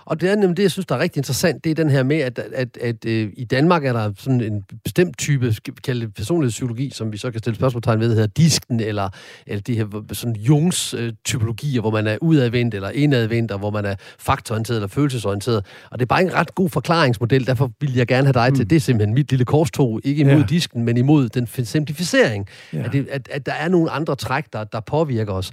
Og 0.04 0.20
det 0.20 0.30
er 0.30 0.36
nemlig 0.36 0.56
det, 0.56 0.62
jeg 0.62 0.70
synes, 0.70 0.86
der 0.86 0.94
er 0.94 0.98
rigtig 0.98 1.20
interessant, 1.20 1.64
det 1.64 1.70
er 1.70 1.74
den 1.74 1.90
her 1.90 2.02
med, 2.02 2.16
at, 2.16 2.38
at, 2.38 2.52
at, 2.54 2.76
at 2.76 3.04
øh, 3.06 3.30
i 3.36 3.44
Danmark 3.44 3.84
er 3.84 3.92
der 3.92 4.12
sådan 4.18 4.40
en 4.40 4.64
bestemt 4.84 5.18
type, 5.18 5.54
kalde 5.84 6.08
personlighedspsykologi, 6.08 6.90
som 6.90 7.12
vi 7.12 7.16
så 7.16 7.30
kan 7.30 7.38
stille 7.38 7.56
spørgsmålstegn 7.56 8.00
ved, 8.00 8.08
hedder 8.08 8.26
disken, 8.26 8.80
eller, 8.80 9.08
eller 9.46 9.62
de 9.62 9.76
her 9.76 10.02
sådan 10.12 10.36
Jungs 10.36 10.94
øh, 10.94 11.12
typologier, 11.24 11.80
hvor 11.80 11.90
man 11.90 12.06
er 12.06 12.18
udadvendt 12.20 12.74
eller 12.74 12.90
indadvendt, 12.90 13.50
og 13.50 13.58
hvor 13.58 13.70
man 13.70 13.84
er 13.84 13.94
faktorienteret 14.18 14.76
eller 14.76 14.88
følelsesorienteret. 14.88 15.64
Og 15.90 15.98
det 15.98 16.04
er 16.04 16.06
bare 16.06 16.22
en 16.22 16.34
ret 16.34 16.54
god 16.54 16.70
forklaringsmodel, 16.70 17.46
derfor 17.46 17.72
vil 17.80 17.94
jeg 17.94 18.06
gerne 18.06 18.26
have 18.26 18.32
dig 18.32 18.50
mm. 18.50 18.56
til, 18.56 18.70
det 18.70 18.76
er 18.76 18.80
simpelthen 18.80 19.14
mit 19.14 19.30
lille 19.30 19.44
korstog, 19.44 20.00
ikke 20.04 20.20
imod 20.20 20.38
ja. 20.40 20.46
disken, 20.48 20.84
men 20.84 20.96
imod 20.96 21.28
den 21.28 21.46
simplificering, 21.46 22.46
ja. 22.72 22.82
at, 22.84 22.92
det, 22.92 23.08
at, 23.10 23.28
at 23.30 23.46
der 23.46 23.52
er 23.52 23.68
nogle 23.68 23.90
andre 23.90 24.16
træk, 24.16 24.44
der, 24.52 24.64
der 24.64 24.80
påvirker 24.80 25.32
os. 25.32 25.50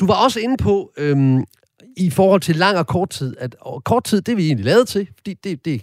Du 0.00 0.06
var 0.06 0.14
også 0.14 0.40
inde 0.40 0.56
på, 0.56 0.92
øhm, 0.96 1.44
i 1.98 2.10
forhold 2.10 2.40
til 2.40 2.56
lang 2.56 2.78
og 2.78 2.86
kort 2.86 3.10
tid, 3.10 3.36
at 3.38 3.56
og 3.60 3.84
kort 3.84 4.04
tid, 4.04 4.22
det 4.22 4.32
er 4.32 4.36
vi 4.36 4.46
egentlig 4.46 4.64
lavet 4.64 4.88
til, 4.88 5.08
fordi 5.16 5.34
det, 5.34 5.64
det 5.64 5.82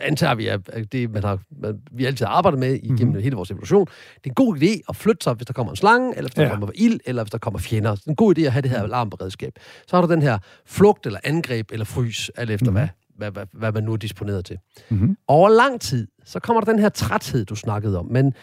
antager 0.00 0.34
vi, 0.34 0.46
at 0.46 0.60
det, 0.92 1.10
man 1.10 1.24
har, 1.24 1.38
man, 1.62 1.80
vi 1.92 2.04
altid 2.04 2.26
har 2.26 2.32
arbejdet 2.32 2.60
med 2.60 2.74
igennem 2.74 3.06
mm-hmm. 3.06 3.22
hele 3.22 3.36
vores 3.36 3.50
evolution. 3.50 3.86
Det 4.14 4.26
er 4.26 4.30
en 4.30 4.34
god 4.34 4.56
idé 4.56 4.80
at 4.88 4.96
flytte 4.96 5.24
sig, 5.24 5.34
hvis 5.34 5.46
der 5.46 5.52
kommer 5.52 5.72
en 5.72 5.76
slange, 5.76 6.16
eller 6.16 6.28
hvis 6.28 6.34
der 6.34 6.42
ja. 6.42 6.50
kommer 6.50 6.70
ild, 6.74 7.00
eller 7.04 7.22
hvis 7.22 7.30
der 7.30 7.38
kommer 7.38 7.58
fjender. 7.58 7.94
Det 7.94 8.06
er 8.06 8.10
en 8.10 8.16
god 8.16 8.38
idé 8.38 8.42
at 8.42 8.52
have 8.52 8.62
det 8.62 8.70
her 8.70 8.82
alarmberedskab. 8.82 9.52
Så 9.86 9.96
har 9.96 10.06
du 10.06 10.12
den 10.12 10.22
her 10.22 10.38
flugt, 10.66 11.06
eller 11.06 11.18
angreb, 11.24 11.72
eller 11.72 11.84
frys, 11.84 12.28
alt 12.36 12.50
efter 12.50 12.70
mm-hmm. 12.70 12.88
hvad, 13.16 13.30
hvad, 13.30 13.46
hvad, 13.46 13.60
hvad 13.60 13.72
man 13.72 13.82
nu 13.82 13.92
er 13.92 13.96
disponeret 13.96 14.44
til. 14.44 14.58
Mm-hmm. 14.88 15.16
Over 15.28 15.48
lang 15.48 15.80
tid, 15.80 16.06
så 16.24 16.40
kommer 16.40 16.60
der 16.60 16.72
den 16.72 16.80
her 16.80 16.88
træthed, 16.88 17.44
du 17.44 17.54
snakkede 17.54 17.98
om, 17.98 18.06
men 18.06 18.34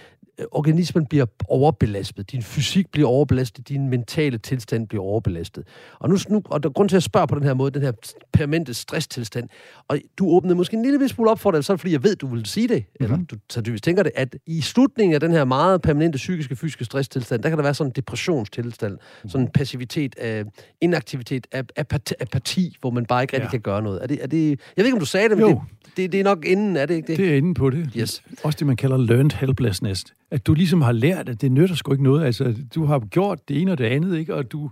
organismen 0.51 1.05
bliver 1.05 1.25
overbelastet, 1.47 2.31
din 2.31 2.41
fysik 2.41 2.91
bliver 2.91 3.07
overbelastet, 3.07 3.69
din 3.69 3.89
mentale 3.89 4.37
tilstand 4.37 4.87
bliver 4.87 5.03
overbelastet. 5.03 5.63
Og 5.99 6.09
nu, 6.09 6.17
nu 6.29 6.41
og 6.45 6.63
der 6.63 6.69
grund 6.69 6.89
til 6.89 6.95
at 6.95 7.03
spørge 7.03 7.27
på 7.27 7.35
den 7.35 7.43
her 7.43 7.53
måde, 7.53 7.71
den 7.71 7.81
her 7.81 7.91
permanente 8.33 8.73
stresstilstand, 8.73 9.49
og 9.87 9.97
du 10.17 10.29
åbnede 10.29 10.55
måske 10.55 10.77
en 10.77 10.83
lille 10.83 11.09
smule 11.09 11.31
op 11.31 11.39
for 11.39 11.51
det, 11.51 11.65
så 11.65 11.77
fordi 11.77 11.93
jeg 11.93 12.03
ved, 12.03 12.15
du 12.15 12.27
vil 12.27 12.45
sige 12.45 12.67
det, 12.67 12.77
mm-hmm. 12.77 13.13
eller 13.13 13.25
du 13.25 13.35
sandsynligvis 13.49 13.81
tænker 13.81 14.03
det, 14.03 14.11
at 14.15 14.35
i 14.45 14.61
slutningen 14.61 15.13
af 15.13 15.19
den 15.19 15.31
her 15.31 15.45
meget 15.45 15.81
permanente 15.81 16.17
psykiske, 16.17 16.55
fysiske 16.55 16.85
stresstilstand, 16.85 17.43
der 17.43 17.49
kan 17.49 17.57
der 17.57 17.63
være 17.63 17.73
sådan 17.73 17.89
en 17.89 17.93
depressionstilstand, 17.95 18.93
mm-hmm. 18.93 19.29
sådan 19.29 19.45
en 19.47 19.51
passivitet, 19.51 20.15
øh, 20.21 20.45
inaktivitet, 20.81 21.47
apati, 21.75 22.13
apati, 22.19 22.77
hvor 22.81 22.89
man 22.89 23.05
bare 23.05 23.21
ikke 23.21 23.33
rigtig 23.33 23.47
ja. 23.47 23.51
kan 23.51 23.61
gøre 23.61 23.81
noget. 23.81 24.03
Er 24.03 24.07
det, 24.07 24.23
er 24.23 24.27
det, 24.27 24.49
jeg 24.49 24.57
ved 24.77 24.85
ikke, 24.85 24.95
om 24.95 24.99
du 24.99 25.05
sagde 25.05 25.29
det, 25.29 25.37
men 25.37 25.47
det, 25.47 25.61
det, 25.97 26.11
det 26.11 26.19
er 26.19 26.23
nok 26.23 26.45
inden, 26.45 26.77
er 26.77 26.85
det 26.85 26.95
ikke 26.95 27.07
det? 27.07 27.17
Det 27.17 27.29
er 27.33 27.37
inden 27.37 27.53
på 27.53 27.69
det. 27.69 27.89
Yes. 27.97 28.23
Også 28.43 28.57
det, 28.59 28.67
man 28.67 28.75
kalder 28.75 28.97
learned 28.97 29.31
helplessness 29.31 30.03
at 30.31 30.47
du 30.47 30.53
ligesom 30.53 30.81
har 30.81 30.91
lært, 30.91 31.29
at 31.29 31.41
det 31.41 31.51
nytter 31.51 31.75
sgu 31.75 31.91
ikke 31.91 32.03
noget. 32.03 32.25
Altså, 32.25 32.55
du 32.75 32.85
har 32.85 32.99
gjort 32.99 33.47
det 33.47 33.61
ene 33.61 33.71
og 33.71 33.77
det 33.77 33.85
andet, 33.85 34.17
ikke? 34.17 34.35
Og 34.35 34.51
du 34.51 34.69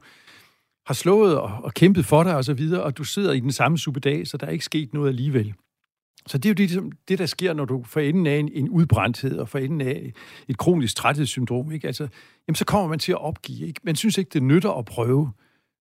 har 0.85 0.93
slået 0.93 1.37
og, 1.37 1.51
og 1.63 1.73
kæmpet 1.73 2.05
for 2.05 2.23
dig 2.23 2.35
og 2.35 2.45
så 2.45 2.53
videre, 2.53 2.83
og 2.83 2.97
du 2.97 3.03
sidder 3.03 3.33
i 3.33 3.39
den 3.39 3.51
samme 3.51 3.77
superdag, 3.77 4.27
så 4.27 4.37
der 4.37 4.45
er 4.45 4.51
ikke 4.51 4.65
sket 4.65 4.93
noget 4.93 5.09
alligevel. 5.09 5.53
Så 6.27 6.37
det 6.37 6.45
er 6.59 6.65
jo 6.65 6.83
det, 6.83 6.93
det 7.07 7.19
der 7.19 7.25
sker, 7.25 7.53
når 7.53 7.65
du 7.65 7.83
får 7.83 7.99
enden 7.99 8.27
af 8.27 8.37
en, 8.37 8.49
en 8.53 8.69
udbrændthed 8.69 9.37
og 9.37 9.49
får 9.49 9.59
enden 9.59 9.81
af 9.81 10.13
et 10.47 10.57
kronisk 10.57 10.95
træthedssyndrom. 10.95 11.71
Ikke? 11.71 11.87
Altså, 11.87 12.07
jamen, 12.47 12.55
så 12.55 12.65
kommer 12.65 12.87
man 12.89 12.99
til 12.99 13.11
at 13.11 13.21
opgive. 13.21 13.67
Ikke? 13.67 13.81
Man 13.83 13.95
synes 13.95 14.17
ikke, 14.17 14.29
det 14.33 14.43
nytter 14.43 14.71
at 14.71 14.85
prøve. 14.85 15.31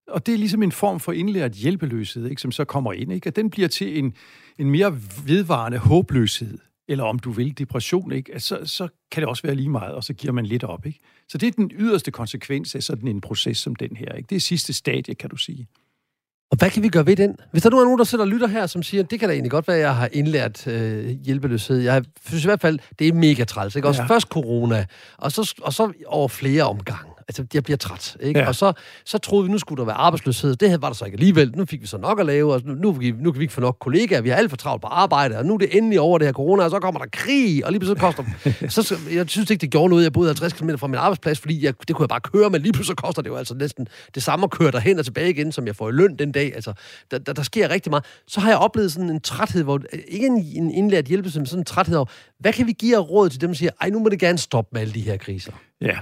Og 0.09 0.27
det 0.27 0.35
er 0.35 0.39
ligesom 0.39 0.63
en 0.63 0.73
form 0.73 1.01
for 1.01 1.13
indlært 1.13 1.53
hjælpeløshed, 1.53 2.27
ikke? 2.27 2.43
som 2.43 2.53
så 2.53 2.65
kommer 2.65 2.93
ind. 2.93 3.13
Ikke? 3.13 3.29
Og 3.29 3.37
den 3.37 3.51
bliver 3.51 3.69
til 3.69 3.99
en, 3.99 4.15
en 4.59 4.71
mere 4.71 4.99
vedvarende 5.27 5.79
håbløshed 5.79 6.59
eller 6.89 7.05
om 7.05 7.19
du 7.19 7.31
vil 7.31 7.59
depression, 7.59 8.13
ikke? 8.13 8.33
Altså, 8.33 8.59
så, 8.63 8.67
så 8.67 8.89
kan 9.11 9.21
det 9.21 9.29
også 9.29 9.43
være 9.43 9.55
lige 9.55 9.69
meget, 9.69 9.95
og 9.95 10.05
så 10.05 10.13
giver 10.13 10.33
man 10.33 10.47
lidt 10.47 10.65
op. 10.65 10.87
Ikke? 10.87 10.99
Så 11.29 11.39
det 11.39 11.47
er 11.47 11.51
den 11.51 11.71
yderste 11.75 12.11
konsekvens 12.11 12.75
af 12.75 12.83
sådan 12.83 13.09
en 13.09 13.21
proces 13.21 13.59
som 13.59 13.75
den 13.75 13.97
her. 13.97 14.13
Ikke? 14.13 14.27
Det 14.31 14.37
er 14.37 14.41
sidste 14.41 14.73
stadie, 14.73 15.15
kan 15.15 15.31
du 15.31 15.37
sige. 15.37 15.69
Og 16.51 16.59
hvad 16.59 16.71
kan 16.71 16.83
vi 16.83 16.89
gøre 16.89 17.07
ved 17.07 17.17
den? 17.17 17.37
Hvis 17.51 17.63
der 17.63 17.71
nu 17.71 17.79
er 17.79 17.85
nogen, 17.85 17.99
der 17.99 18.05
sidder 18.05 18.25
og 18.25 18.29
lytter 18.29 18.47
her, 18.47 18.67
som 18.67 18.83
siger, 18.83 19.03
det 19.03 19.21
kan 19.21 19.29
da 19.29 19.33
egentlig 19.33 19.51
godt 19.51 19.69
være, 19.69 19.77
at 19.77 19.83
jeg 19.83 19.97
har 19.97 20.09
indlært 20.13 20.67
øh, 20.67 21.07
hjælpeløshed. 21.07 21.79
Jeg 21.79 22.05
synes 22.27 22.45
i 22.45 22.47
hvert 22.47 22.61
fald, 22.61 22.79
det 22.99 23.09
er 23.09 23.13
mega 23.13 23.45
træls. 23.45 23.77
Ikke? 23.77 23.89
Også 23.89 24.03
ja. 24.03 24.09
først 24.09 24.29
corona, 24.29 24.87
og 25.17 25.33
så, 25.33 25.55
og 25.63 25.73
så 25.73 25.93
over 26.07 26.29
flere 26.29 26.63
omgange 26.63 27.14
altså, 27.29 27.47
jeg 27.55 27.63
bliver 27.63 27.77
træt. 27.77 28.17
Ikke? 28.21 28.41
Ja. 28.41 28.47
Og 28.47 28.55
så, 28.55 28.73
så 29.05 29.19
troede 29.19 29.47
vi, 29.47 29.53
nu 29.53 29.59
skulle 29.59 29.79
der 29.79 29.85
være 29.85 29.97
arbejdsløshed. 29.97 30.57
Det 30.57 30.83
var 30.83 30.89
der 30.89 30.95
så 30.95 31.05
ikke 31.05 31.17
alligevel. 31.17 31.53
Nu 31.57 31.65
fik 31.65 31.83
vi 31.83 31.87
så 31.87 31.99
nok 31.99 32.21
at 32.21 32.27
lave, 32.27 32.55
og 32.55 32.63
nu, 32.65 32.75
nu, 32.75 32.99
nu 33.21 33.33
kan 33.33 33.39
vi 33.39 33.45
ikke 33.45 33.55
få 33.55 33.61
nok 33.61 33.77
kollegaer. 33.81 34.21
Vi 34.21 34.29
har 34.29 34.37
alt 34.37 34.51
for 34.51 34.57
travlt 34.57 34.83
på 34.83 34.89
arbejde, 34.89 35.39
og 35.39 35.47
nu 35.47 35.55
er 35.55 35.59
det 35.59 35.77
endelig 35.77 36.01
over 36.01 36.19
det 36.19 36.27
her 36.27 36.33
corona, 36.33 36.65
og 36.65 36.71
så 36.71 36.81
kommer 36.81 37.01
der 37.01 37.07
krig, 37.13 37.65
og 37.65 37.73
lige 37.73 37.81
pludselig 37.81 38.01
koster... 38.01 38.25
så, 38.83 38.99
jeg 39.13 39.25
synes 39.29 39.51
ikke, 39.51 39.61
det 39.61 39.71
gjorde 39.71 39.89
noget. 39.89 40.05
Jeg 40.05 40.13
boede 40.13 40.29
50 40.29 40.53
km 40.53 40.71
fra 40.77 40.87
min 40.87 40.97
arbejdsplads, 40.97 41.41
fordi 41.41 41.65
jeg, 41.65 41.75
det 41.89 41.97
kunne 41.97 42.05
jeg 42.05 42.09
bare 42.09 42.21
køre, 42.21 42.51
men 42.51 42.63
lige 42.63 42.73
pludselig 42.73 42.97
koster 42.97 43.23
det 43.23 43.31
jo 43.31 43.37
altså 43.37 43.55
næsten 43.55 43.89
det 44.15 44.23
samme 44.23 44.45
at 44.45 44.51
køre 44.51 44.71
derhen 44.71 44.99
og 44.99 45.05
tilbage 45.05 45.31
igen, 45.31 45.53
som 45.53 45.67
jeg 45.67 45.77
får 45.77 45.89
i 45.89 45.93
løn 45.93 46.17
den 46.17 46.33
dag. 46.33 46.55
Altså, 46.55 46.73
der, 47.11 47.19
der, 47.19 47.33
der 47.33 47.43
sker 47.43 47.71
rigtig 47.71 47.91
meget. 47.91 48.05
Så 48.27 48.41
har 48.41 48.49
jeg 48.49 48.59
oplevet 48.59 48.93
sådan 48.93 49.11
en 49.11 49.21
træthed, 49.21 49.63
hvor 49.63 49.81
ikke 50.09 50.27
en, 50.27 50.45
en 50.57 50.71
indlært 50.71 51.05
hjælp, 51.05 51.25
men 51.25 51.47
sådan 51.47 51.59
en 51.59 51.65
træthed 51.65 51.97
over, 51.97 52.07
hvad 52.39 52.53
kan 52.53 52.67
vi 52.67 52.73
give 52.73 52.97
af 52.97 53.11
råd 53.11 53.29
til 53.29 53.41
dem, 53.41 53.51
der 53.51 53.57
siger, 53.57 53.71
ej, 53.81 53.91
nu 53.91 53.99
må 53.99 54.09
det 54.09 54.19
gerne 54.19 54.39
stoppe 54.39 54.71
med 54.73 54.81
alle 54.81 54.95
de 54.95 55.01
her 55.01 55.17
kriser? 55.17 55.53
Ja, 55.81 55.99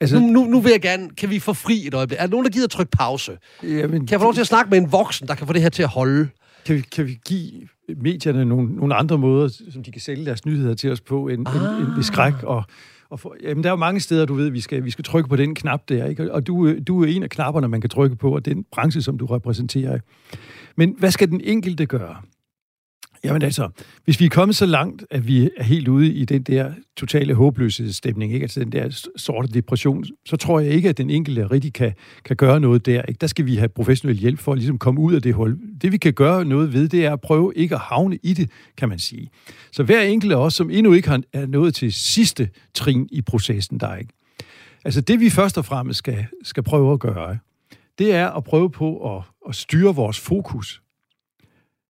Altså, 0.00 0.18
nu, 0.18 0.26
nu, 0.26 0.44
nu 0.44 0.60
vil 0.60 0.70
jeg 0.70 0.80
gerne, 0.80 1.10
kan 1.10 1.30
vi 1.30 1.38
få 1.38 1.52
fri 1.52 1.86
et 1.86 1.94
øjeblik? 1.94 2.18
Er 2.18 2.22
der 2.22 2.30
nogen, 2.30 2.44
der 2.44 2.50
gider 2.50 2.64
at 2.64 2.70
trykke 2.70 2.90
pause? 2.90 3.38
Jamen, 3.62 4.06
kan 4.06 4.10
jeg 4.10 4.20
få 4.20 4.24
lov 4.24 4.34
til 4.34 4.40
at 4.40 4.46
snakke 4.46 4.70
med 4.70 4.78
en 4.78 4.92
voksen, 4.92 5.28
der 5.28 5.34
kan 5.34 5.46
få 5.46 5.52
det 5.52 5.62
her 5.62 5.68
til 5.68 5.82
at 5.82 5.88
holde? 5.88 6.28
Kan 6.66 6.76
vi, 6.76 6.80
kan 6.80 7.06
vi 7.06 7.18
give 7.26 7.52
medierne 7.96 8.44
nogle, 8.44 8.74
nogle 8.74 8.94
andre 8.94 9.18
måder, 9.18 9.48
som 9.70 9.82
de 9.82 9.92
kan 9.92 10.00
sælge 10.00 10.24
deres 10.24 10.46
nyheder 10.46 10.74
til 10.74 10.92
os 10.92 11.00
på, 11.00 11.28
end, 11.28 11.48
ah. 11.48 11.54
end, 11.54 11.94
end 11.94 12.02
skræk 12.02 12.42
og, 12.42 12.62
og 13.10 13.20
for, 13.20 13.36
jamen, 13.42 13.64
der 13.64 13.70
er 13.70 13.72
jo 13.72 13.76
mange 13.76 14.00
steder, 14.00 14.26
du 14.26 14.34
ved, 14.34 14.50
vi 14.50 14.60
skal, 14.60 14.84
vi 14.84 14.90
skal 14.90 15.04
trykke 15.04 15.28
på 15.28 15.36
den 15.36 15.54
knap 15.54 15.88
der, 15.88 16.06
ikke? 16.06 16.32
og 16.32 16.46
du, 16.46 16.78
du 16.78 17.02
er 17.02 17.06
en 17.06 17.22
af 17.22 17.30
knapperne, 17.30 17.68
man 17.68 17.80
kan 17.80 17.90
trykke 17.90 18.16
på, 18.16 18.34
og 18.34 18.44
den 18.44 18.64
branche, 18.72 19.02
som 19.02 19.18
du 19.18 19.26
repræsenterer. 19.26 19.98
Men 20.76 20.94
hvad 20.98 21.10
skal 21.10 21.28
den 21.28 21.40
enkelte 21.44 21.86
gøre? 21.86 22.16
Jamen 23.24 23.42
altså, 23.42 23.68
hvis 24.04 24.20
vi 24.20 24.24
er 24.24 24.28
kommet 24.28 24.56
så 24.56 24.66
langt, 24.66 25.04
at 25.10 25.26
vi 25.26 25.50
er 25.56 25.62
helt 25.62 25.88
ude 25.88 26.12
i 26.12 26.24
den 26.24 26.42
der 26.42 26.72
totale 26.96 27.34
håbløshedsstemning, 27.34 28.32
ikke? 28.32 28.44
altså 28.44 28.60
den 28.60 28.72
der 28.72 29.08
sorte 29.16 29.48
depression, 29.48 30.04
så 30.26 30.36
tror 30.36 30.60
jeg 30.60 30.72
ikke, 30.72 30.88
at 30.88 30.98
den 30.98 31.10
enkelte 31.10 31.46
rigtig 31.46 31.72
kan, 31.72 31.92
kan 32.24 32.36
gøre 32.36 32.60
noget 32.60 32.86
der. 32.86 33.02
Ikke? 33.02 33.18
Der 33.18 33.26
skal 33.26 33.46
vi 33.46 33.56
have 33.56 33.68
professionel 33.68 34.16
hjælp 34.16 34.38
for 34.38 34.52
at 34.52 34.58
ligesom 34.58 34.78
komme 34.78 35.00
ud 35.00 35.14
af 35.14 35.22
det 35.22 35.34
hul. 35.34 35.58
Det 35.82 35.92
vi 35.92 35.96
kan 35.96 36.12
gøre 36.12 36.44
noget 36.44 36.72
ved, 36.72 36.88
det 36.88 37.04
er 37.04 37.12
at 37.12 37.20
prøve 37.20 37.52
ikke 37.56 37.74
at 37.74 37.80
havne 37.80 38.18
i 38.22 38.34
det, 38.34 38.50
kan 38.76 38.88
man 38.88 38.98
sige. 38.98 39.30
Så 39.72 39.82
hver 39.82 40.02
enkelt 40.02 40.32
af 40.32 40.36
os, 40.36 40.54
som 40.54 40.70
endnu 40.70 40.92
ikke 40.92 41.08
har, 41.08 41.22
er 41.32 41.46
nået 41.46 41.74
til 41.74 41.92
sidste 41.92 42.48
trin 42.74 43.08
i 43.12 43.22
processen, 43.22 43.80
der 43.80 43.96
ikke. 43.96 44.12
Altså 44.84 45.00
det 45.00 45.20
vi 45.20 45.30
først 45.30 45.58
og 45.58 45.64
fremmest 45.64 45.98
skal, 45.98 46.26
skal 46.42 46.62
prøve 46.62 46.92
at 46.92 47.00
gøre, 47.00 47.38
det 47.98 48.14
er 48.14 48.30
at 48.30 48.44
prøve 48.44 48.70
på 48.70 49.16
at, 49.16 49.22
at 49.48 49.54
styre 49.54 49.94
vores 49.94 50.20
fokus. 50.20 50.82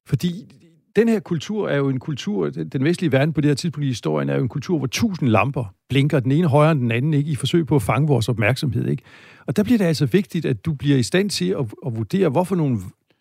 Fordi 0.07 0.61
den 0.97 1.09
her 1.09 1.21
kultur 1.21 1.69
er 1.69 1.77
jo 1.77 1.89
en 1.89 1.99
kultur, 1.99 2.51
den 2.51 2.85
vestlige 2.85 3.13
verden 3.13 3.33
på 3.33 3.41
det 3.41 3.49
her 3.49 3.55
tidspunkt 3.55 3.85
i 3.85 3.89
historien, 3.89 4.29
er 4.29 4.37
jo 4.37 4.43
en 4.43 4.49
kultur, 4.49 4.79
hvor 4.79 4.87
tusind 4.87 5.29
lamper 5.29 5.75
blinker 5.89 6.21
den 6.21 6.33
ene 6.33 6.47
højere 6.47 6.73
end 6.73 6.81
den 6.81 6.91
anden, 6.91 7.15
ikke, 7.15 7.31
i 7.31 7.35
forsøg 7.35 7.67
på 7.67 7.77
at 7.77 7.83
fange 7.83 8.09
vores 8.09 8.29
opmærksomhed. 8.29 8.87
Ikke? 8.89 9.03
Og 9.47 9.57
der 9.57 9.63
bliver 9.63 9.79
det 9.79 9.85
altså 9.85 10.07
vigtigt, 10.07 10.47
at 10.47 10.65
du 10.65 10.75
bliver 10.75 10.97
i 10.97 11.03
stand 11.03 11.31
til 11.31 11.49
at, 11.49 11.67
at 11.87 11.97
vurdere, 11.97 12.29
hvorfor 12.29 12.57
nogle 12.57 12.79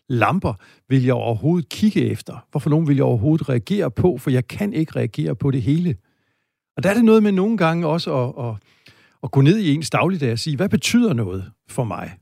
lamper 0.09 0.53
vil 0.89 1.03
jeg 1.03 1.13
overhovedet 1.13 1.69
kigge 1.69 2.05
efter? 2.05 2.45
Hvorfor 2.51 2.69
nogen 2.69 2.87
vil 2.87 2.95
jeg 2.95 3.05
overhovedet 3.05 3.49
reagere 3.49 3.91
på? 3.91 4.17
For 4.17 4.29
jeg 4.29 4.47
kan 4.47 4.73
ikke 4.73 4.95
reagere 4.95 5.35
på 5.35 5.51
det 5.51 5.61
hele. 5.61 5.95
Og 6.77 6.83
der 6.83 6.89
er 6.89 6.93
det 6.93 7.05
noget 7.05 7.23
med 7.23 7.31
nogle 7.31 7.57
gange 7.57 7.87
også 7.87 8.15
at, 8.15 8.45
at, 8.45 8.55
at 9.23 9.31
gå 9.31 9.41
ned 9.41 9.57
i 9.57 9.73
ens 9.73 9.89
dagligdag 9.89 10.31
og 10.31 10.39
sige, 10.39 10.55
hvad 10.55 10.69
betyder 10.69 11.13
noget 11.13 11.51
for 11.69 11.83
mig? 11.83 12.17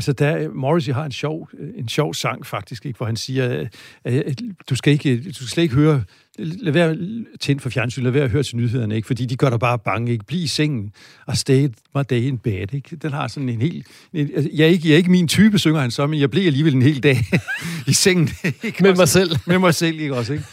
Altså, 0.00 0.12
der, 0.12 0.48
Morrissey 0.48 0.92
har 0.92 1.04
en 1.04 1.12
sjov, 1.12 1.48
en 1.76 1.88
sjov 1.88 2.14
sang 2.14 2.46
faktisk, 2.46 2.86
ikke, 2.86 2.96
hvor 2.96 3.06
han 3.06 3.16
siger, 3.16 3.66
at 4.04 4.40
du 4.70 4.76
skal 4.76 4.92
ikke, 4.92 5.16
du 5.16 5.34
skal 5.34 5.46
slet 5.46 5.62
ikke 5.62 5.74
høre, 5.74 6.02
lad 6.38 6.72
være 6.72 6.96
tændt 7.40 7.62
for 7.62 7.70
fjernsyn, 7.70 8.02
lad 8.02 8.10
være 8.10 8.24
at 8.24 8.30
høre 8.30 8.42
til 8.42 8.56
nyhederne, 8.56 8.96
ikke, 8.96 9.06
fordi 9.06 9.26
de 9.26 9.36
gør 9.36 9.50
dig 9.50 9.58
bare 9.58 9.78
bange, 9.78 10.12
ikke? 10.12 10.24
Bliv 10.24 10.42
i 10.42 10.46
sengen 10.46 10.92
og 11.26 11.36
stay 11.36 11.68
my 11.94 12.00
day 12.10 12.20
in 12.20 12.38
bed, 12.38 12.74
ikke? 12.74 12.96
Den 12.96 13.12
har 13.12 13.28
sådan 13.28 13.48
en 13.48 13.60
helt... 13.60 13.86
En, 14.12 14.30
altså, 14.34 14.50
jeg, 14.54 14.64
er 14.64 14.68
ikke, 14.68 14.88
jeg 14.88 14.92
er 14.92 14.98
ikke 14.98 15.10
min 15.10 15.28
type, 15.28 15.58
synger 15.58 15.80
han 15.80 15.90
så, 15.90 16.06
men 16.06 16.20
jeg 16.20 16.30
bliver 16.30 16.46
alligevel 16.46 16.74
en 16.74 16.82
hel 16.82 17.02
dag 17.02 17.16
i 17.86 17.92
sengen. 17.92 18.30
Ikke? 18.62 18.82
Med 18.82 18.94
mig 18.96 19.08
selv. 19.08 19.36
Med 19.46 19.58
mig 19.58 19.74
selv, 19.74 20.00
ikke 20.00 20.14
også, 20.14 20.32
ikke? 20.32 20.44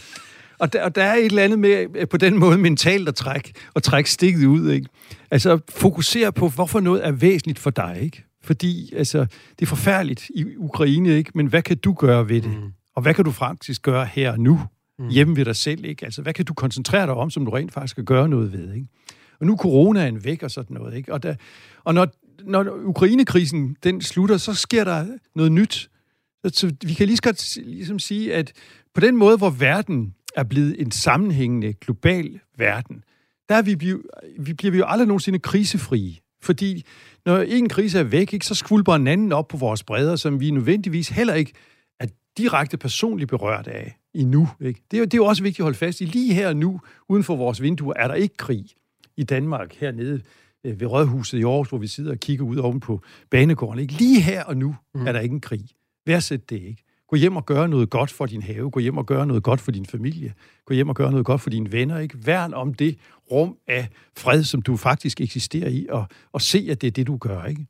Og 0.60 0.74
der, 0.74 0.84
og 0.84 0.96
der 0.96 1.04
er 1.04 1.16
et 1.16 1.26
eller 1.26 1.44
andet 1.44 1.60
med 1.60 2.06
på 2.08 2.18
den 2.18 2.38
måde 2.38 2.58
mentalt 2.58 3.08
at 3.08 3.16
trække, 3.16 3.54
og 3.74 3.84
trække 3.84 4.12
stikket 4.12 4.46
ud, 4.46 4.72
ikke? 4.72 4.88
Altså 5.32 5.60
fokusere 5.70 6.32
på, 6.32 6.50
hvorfor 6.50 6.80
noget 6.80 7.08
er 7.08 7.12
væsentligt 7.12 7.60
for 7.60 7.70
dig, 7.70 8.00
ikke? 8.02 8.27
Fordi 8.48 8.94
altså, 8.96 9.20
det 9.60 9.62
er 9.62 9.66
forfærdeligt 9.66 10.30
i 10.36 10.46
Ukraine, 10.58 11.10
ikke? 11.10 11.32
men 11.36 11.48
hvad 11.48 11.62
kan 11.62 11.78
du 11.78 11.94
gøre 11.94 12.30
ved 12.30 12.42
det? 12.42 12.52
Mm. 12.52 12.74
Og 12.96 13.02
hvad 13.02 13.14
kan 13.14 13.26
du 13.26 13.32
faktisk 13.32 13.82
gøre 13.82 14.06
her 14.06 14.32
og 14.32 14.40
nu, 14.40 14.62
mm. 15.00 15.10
hjemme 15.10 15.36
ved 15.36 15.46
dig 15.46 15.56
selv? 15.56 15.86
Ikke? 15.86 16.06
Altså, 16.06 16.22
hvad 16.22 16.34
kan 16.34 16.46
du 16.46 16.54
koncentrere 16.54 17.06
dig 17.06 17.14
om, 17.14 17.30
som 17.30 17.46
du 17.46 17.52
rent 17.52 17.74
faktisk 17.74 17.92
skal 17.92 18.04
gøre 18.04 18.30
noget 18.30 18.54
ved? 18.54 18.74
Ikke? 18.74 18.88
Og 19.40 19.46
nu 19.46 19.54
er 19.54 19.58
coronaen 19.58 20.24
væk 20.24 20.44
og 20.44 20.52
sådan 20.52 20.78
noget. 20.78 20.98
Ikke? 20.98 21.14
Og, 21.14 21.24
der, 21.24 21.36
og 21.84 21.94
når, 21.94 22.08
når 22.44 22.66
Ukrainekrisen 22.86 23.78
den 23.84 24.02
slutter, 24.02 24.38
så 24.38 24.54
sker 24.54 24.84
der 24.84 25.06
noget 25.36 25.52
nyt. 25.52 25.90
Så 26.48 26.74
vi 26.86 26.94
kan 26.94 27.08
lige 27.08 27.18
godt 27.24 27.58
ligesom 27.66 28.00
sige, 28.00 28.34
at 28.34 28.54
på 28.94 29.02
den 29.02 29.18
måde, 29.18 29.38
hvor 29.38 29.50
verden 29.50 30.14
er 30.36 30.44
blevet 30.44 30.82
en 30.82 30.92
sammenhængende 30.92 31.74
global 31.74 32.40
verden, 32.58 33.04
der 33.50 33.56
er 33.56 33.62
vi, 33.62 33.76
bliver, 33.76 33.98
vi 34.40 34.54
bliver 34.54 34.72
vi 34.72 34.78
jo 34.78 34.86
aldrig 34.88 35.08
nogensinde 35.08 35.40
krisefrie. 35.40 36.16
Fordi 36.41 36.86
når 37.26 37.38
en 37.38 37.69
krise 37.69 38.00
er 38.00 38.04
væk, 38.04 38.34
ikke, 38.34 38.45
så 38.45 38.56
skvulper 38.56 38.93
en 38.93 39.08
anden 39.08 39.32
op 39.32 39.47
på 39.47 39.58
vores 39.58 39.84
bredder, 39.84 40.15
som 40.15 40.39
vi 40.39 40.52
nødvendigvis 40.52 41.10
heller 41.10 41.34
ikke 41.34 41.54
er 42.00 42.08
direkte 42.38 42.78
personligt 42.78 43.30
berørt 43.30 43.67
af 43.67 43.97
endnu. 44.13 44.50
Ikke? 44.62 44.82
Det, 44.91 45.00
er, 45.00 45.04
det 45.04 45.13
er 45.13 45.17
jo 45.17 45.26
også 45.26 45.43
vigtigt 45.43 45.60
at 45.60 45.63
holde 45.63 45.78
fast 45.78 46.02
i. 46.02 46.06
Lige 46.06 46.34
her 46.34 46.54
nu, 46.54 46.82
uden 47.10 47.23
for 47.23 47.36
vores 47.36 47.62
vinduer, 47.62 47.93
er 47.95 48.08
der 48.08 48.15
ikke 48.15 48.38
krig 48.38 48.65
i 49.17 49.23
Danmark 49.23 49.76
hernede 49.76 50.21
øh, 50.63 50.80
ved 50.80 50.88
Rådhuset 50.88 51.38
i 51.38 51.43
Aarhus, 51.43 51.69
hvor 51.69 51.78
vi 51.78 51.88
sidder 51.88 52.12
og 52.12 52.19
kigger 52.19 52.45
ud 52.45 52.58
oven 52.58 52.80
på 52.80 53.02
banegården. 53.30 53.80
Ikke? 53.80 53.93
Lige 53.93 54.21
her 54.21 54.43
og 54.43 54.58
nu 54.58 54.76
mm. 54.95 55.08
er 55.08 55.12
der 55.12 55.19
ikke 55.19 55.34
en 55.34 55.41
krig. 55.41 55.65
Værdsæt 56.06 56.50
det 56.50 56.62
ikke. 56.62 56.84
Gå 57.08 57.15
hjem 57.15 57.36
og 57.36 57.46
gør 57.46 57.67
noget 57.67 57.89
godt 57.89 58.12
for 58.12 58.26
din 58.26 58.41
have. 58.41 58.72
Gå 58.72 58.80
hjem 58.80 58.98
og 58.98 59.06
gør 59.06 59.26
noget 59.26 59.43
godt 59.43 59.62
for 59.62 59.72
din 59.72 59.86
familie. 59.86 60.34
Gå 60.65 60.74
hjem 60.74 60.89
og 60.89 60.96
gør 60.96 61.10
noget 61.10 61.26
godt 61.26 61.41
for 61.41 61.50
dine 61.50 61.72
venner. 61.72 62.00
Ikke? 62.00 62.26
Værn 62.26 62.54
om 62.54 62.74
det 62.74 62.98
rum 63.32 63.58
af 63.67 63.88
fred, 64.17 64.43
som 64.43 64.62
du 64.62 64.78
faktisk 64.78 65.22
eksisterer 65.22 65.70
i, 65.70 65.88
og, 65.89 66.06
og 66.32 66.41
se, 66.41 66.67
at 66.72 66.82
det 66.82 66.88
er 66.88 66.91
det, 66.91 67.08
du 67.08 67.17
gør. 67.17 67.43
Ikke? 67.43 67.67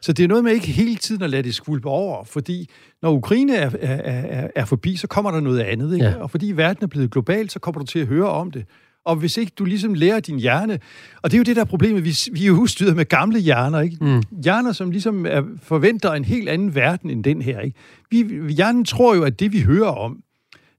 Så 0.00 0.12
det 0.12 0.24
er 0.24 0.28
noget 0.28 0.44
med 0.44 0.52
ikke 0.52 0.66
hele 0.66 0.96
tiden 0.96 1.22
at 1.22 1.30
lade 1.30 1.42
det 1.42 1.54
skvulpe 1.54 1.88
over, 1.88 2.24
fordi 2.24 2.70
når 3.02 3.12
Ukraine 3.12 3.56
er, 3.56 3.70
er, 3.80 3.96
er, 3.96 4.50
er 4.54 4.64
forbi, 4.64 4.96
så 4.96 5.06
kommer 5.06 5.30
der 5.30 5.40
noget 5.40 5.60
andet. 5.60 5.94
Ikke? 5.94 6.06
Ja. 6.06 6.14
Og 6.14 6.30
fordi 6.30 6.52
verden 6.52 6.84
er 6.84 6.86
blevet 6.86 7.10
global, 7.10 7.50
så 7.50 7.58
kommer 7.58 7.80
du 7.80 7.86
til 7.86 7.98
at 7.98 8.06
høre 8.06 8.28
om 8.28 8.50
det 8.50 8.64
og 9.04 9.16
hvis 9.16 9.36
ikke 9.36 9.52
du 9.58 9.64
ligesom 9.64 9.94
lærer 9.94 10.20
din 10.20 10.38
hjerne, 10.38 10.78
og 11.22 11.30
det 11.30 11.36
er 11.36 11.38
jo 11.38 11.44
det 11.44 11.56
der 11.56 11.64
problemet, 11.64 12.04
vi, 12.04 12.16
vi 12.32 12.42
er 12.42 12.46
jo 12.46 12.54
udstyret 12.54 12.96
med 12.96 13.04
gamle 13.04 13.38
hjerner, 13.38 13.80
ikke? 13.80 13.96
Mm. 14.00 14.22
Hjerner, 14.42 14.72
som 14.72 14.90
ligesom 14.90 15.26
er, 15.26 15.42
forventer 15.62 16.12
en 16.12 16.24
helt 16.24 16.48
anden 16.48 16.74
verden 16.74 17.10
end 17.10 17.24
den 17.24 17.42
her, 17.42 17.60
ikke? 17.60 17.78
Vi, 18.10 18.52
hjernen 18.52 18.84
tror 18.84 19.14
jo, 19.14 19.22
at 19.22 19.40
det 19.40 19.52
vi 19.52 19.60
hører 19.60 19.90
om, 19.90 20.22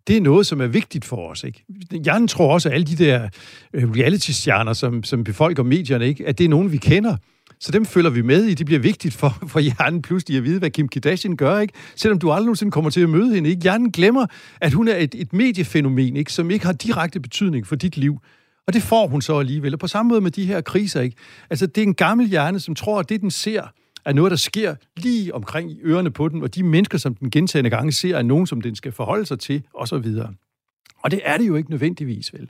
det 0.08 0.18
er 0.18 0.22
noget, 0.22 0.48
som 0.48 0.62
er 0.62 0.68
vigtigt 0.68 1.06
for 1.06 1.28
os. 1.28 1.44
Ikke? 1.44 1.64
Hjernen 2.04 2.28
tror 2.28 2.54
også, 2.54 2.70
at 2.70 2.76
alle 2.76 2.86
de 2.86 2.96
der 2.96 3.30
øh, 3.74 3.92
reality-stjerner, 3.92 4.74
som, 4.74 5.04
som 5.04 5.24
befolker 5.24 5.64
medierne, 5.64 6.08
ikke? 6.08 6.28
at 6.28 6.38
det 6.38 6.44
er 6.44 6.50
nogen, 6.50 6.72
vi 6.72 6.78
kender. 6.78 7.18
Så 7.62 7.72
dem 7.72 7.86
følger 7.86 8.10
vi 8.10 8.22
med 8.22 8.46
i. 8.46 8.54
Det 8.54 8.66
bliver 8.66 8.80
vigtigt 8.80 9.14
for, 9.14 9.38
for 9.48 9.60
hjernen 9.60 10.02
pludselig 10.02 10.38
at 10.38 10.44
vide, 10.44 10.60
hvad 10.60 10.70
Kim 10.70 10.88
Kardashian 10.88 11.36
gør, 11.36 11.60
ikke? 11.60 11.74
Selvom 11.96 12.20
du 12.20 12.32
aldrig 12.32 12.46
nogensinde 12.46 12.72
kommer 12.72 12.90
til 12.90 13.02
at 13.02 13.10
møde 13.10 13.36
hende, 13.36 13.50
ikke? 13.50 13.62
Hjernen 13.62 13.92
glemmer, 13.92 14.26
at 14.62 14.74
hun 14.74 14.88
er 14.88 14.96
et, 14.96 15.16
et 15.16 15.34
mediefænomen, 15.34 16.16
ikke? 16.16 16.34
Som 16.34 16.52
ikke 16.52 16.66
har 16.66 16.74
direkte 16.74 17.20
betydning 17.20 17.68
for 17.68 17.76
dit 17.76 17.98
liv. 17.98 18.18
Og 18.68 18.74
det 18.74 18.84
får 18.84 19.08
hun 19.08 19.22
så 19.22 19.40
alligevel. 19.40 19.74
Og 19.74 19.80
på 19.80 19.88
samme 19.88 20.10
måde 20.10 20.22
med 20.22 20.32
de 20.32 20.46
her 20.46 20.62
kriser, 20.62 21.02
ikke? 21.02 21.16
Altså, 21.50 21.66
det 21.66 21.78
er 21.78 21.86
en 21.86 21.94
gammel 21.94 22.28
hjerne, 22.28 22.60
som 22.60 22.76
tror, 22.76 23.00
at 23.00 23.10
det, 23.10 23.22
den 23.22 23.32
ser, 23.32 23.64
er 24.06 24.14
noget, 24.14 24.32
der 24.32 24.38
sker 24.38 24.76
lige 24.98 25.36
omkring 25.36 25.72
i 25.72 25.80
ørerne 25.84 26.12
på 26.12 26.30
den, 26.30 26.44
og 26.44 26.56
de 26.56 26.64
mennesker, 26.64 26.98
som 26.98 27.16
den 27.16 27.32
gentagende 27.32 27.70
gange 27.70 27.92
ser, 27.92 28.18
er 28.18 28.22
nogen, 28.22 28.48
som 28.48 28.62
den 28.62 28.76
skal 28.76 28.92
forholde 28.92 29.26
sig 29.26 29.40
til, 29.40 29.64
og 29.74 29.88
så 29.88 29.98
videre. 29.98 30.34
Og 31.04 31.12
det 31.12 31.22
er 31.24 31.38
det 31.38 31.48
jo 31.48 31.56
ikke 31.56 31.70
nødvendigvis, 31.70 32.34
vel? 32.34 32.50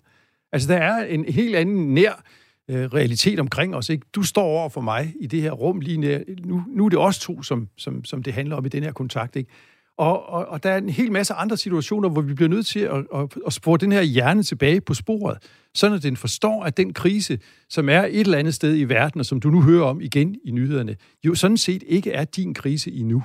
Altså, 0.51 0.67
der 0.67 0.77
er 0.77 1.05
en 1.05 1.25
helt 1.25 1.55
anden 1.55 1.93
nær 1.93 2.23
øh, 2.69 2.85
realitet 2.85 3.39
omkring 3.39 3.75
os. 3.75 3.89
Ikke? 3.89 4.05
Du 4.15 4.23
står 4.23 4.43
over 4.43 4.69
for 4.69 4.81
mig 4.81 5.13
i 5.19 5.27
det 5.27 5.41
her 5.41 5.51
rum 5.51 5.79
lige 5.79 5.97
nær, 5.97 6.19
nu, 6.45 6.63
nu 6.67 6.85
er 6.85 6.89
det 6.89 6.99
os 6.99 7.19
to, 7.19 7.43
som, 7.43 7.67
som, 7.77 8.05
som 8.05 8.23
det 8.23 8.33
handler 8.33 8.55
om 8.55 8.65
i 8.65 8.69
den 8.69 8.83
her 8.83 8.91
kontakt. 8.91 9.35
Ikke? 9.35 9.49
Og, 9.97 10.29
og, 10.29 10.45
og 10.45 10.63
der 10.63 10.69
er 10.69 10.77
en 10.77 10.89
hel 10.89 11.11
masse 11.11 11.33
andre 11.33 11.57
situationer, 11.57 12.09
hvor 12.09 12.21
vi 12.21 12.33
bliver 12.33 12.49
nødt 12.49 12.65
til 12.65 12.79
at, 12.79 13.05
at, 13.15 13.37
at 13.47 13.53
spore 13.53 13.77
den 13.77 13.91
her 13.91 14.01
hjerne 14.01 14.43
tilbage 14.43 14.81
på 14.81 14.93
sporet, 14.93 15.37
sådan 15.73 15.97
at 15.97 16.03
den 16.03 16.17
forstår, 16.17 16.63
at 16.63 16.77
den 16.77 16.93
krise, 16.93 17.39
som 17.69 17.89
er 17.89 18.01
et 18.01 18.19
eller 18.19 18.37
andet 18.37 18.53
sted 18.53 18.77
i 18.77 18.83
verden, 18.83 19.19
og 19.19 19.25
som 19.25 19.39
du 19.39 19.49
nu 19.49 19.61
hører 19.61 19.85
om 19.85 20.01
igen 20.01 20.35
i 20.43 20.51
nyhederne, 20.51 20.95
jo 21.23 21.35
sådan 21.35 21.57
set 21.57 21.83
ikke 21.87 22.11
er 22.11 22.23
din 22.23 22.53
krise 22.53 22.91
endnu, 22.91 23.23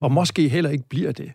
og 0.00 0.12
måske 0.12 0.48
heller 0.48 0.70
ikke 0.70 0.88
bliver 0.88 1.12
det. 1.12 1.32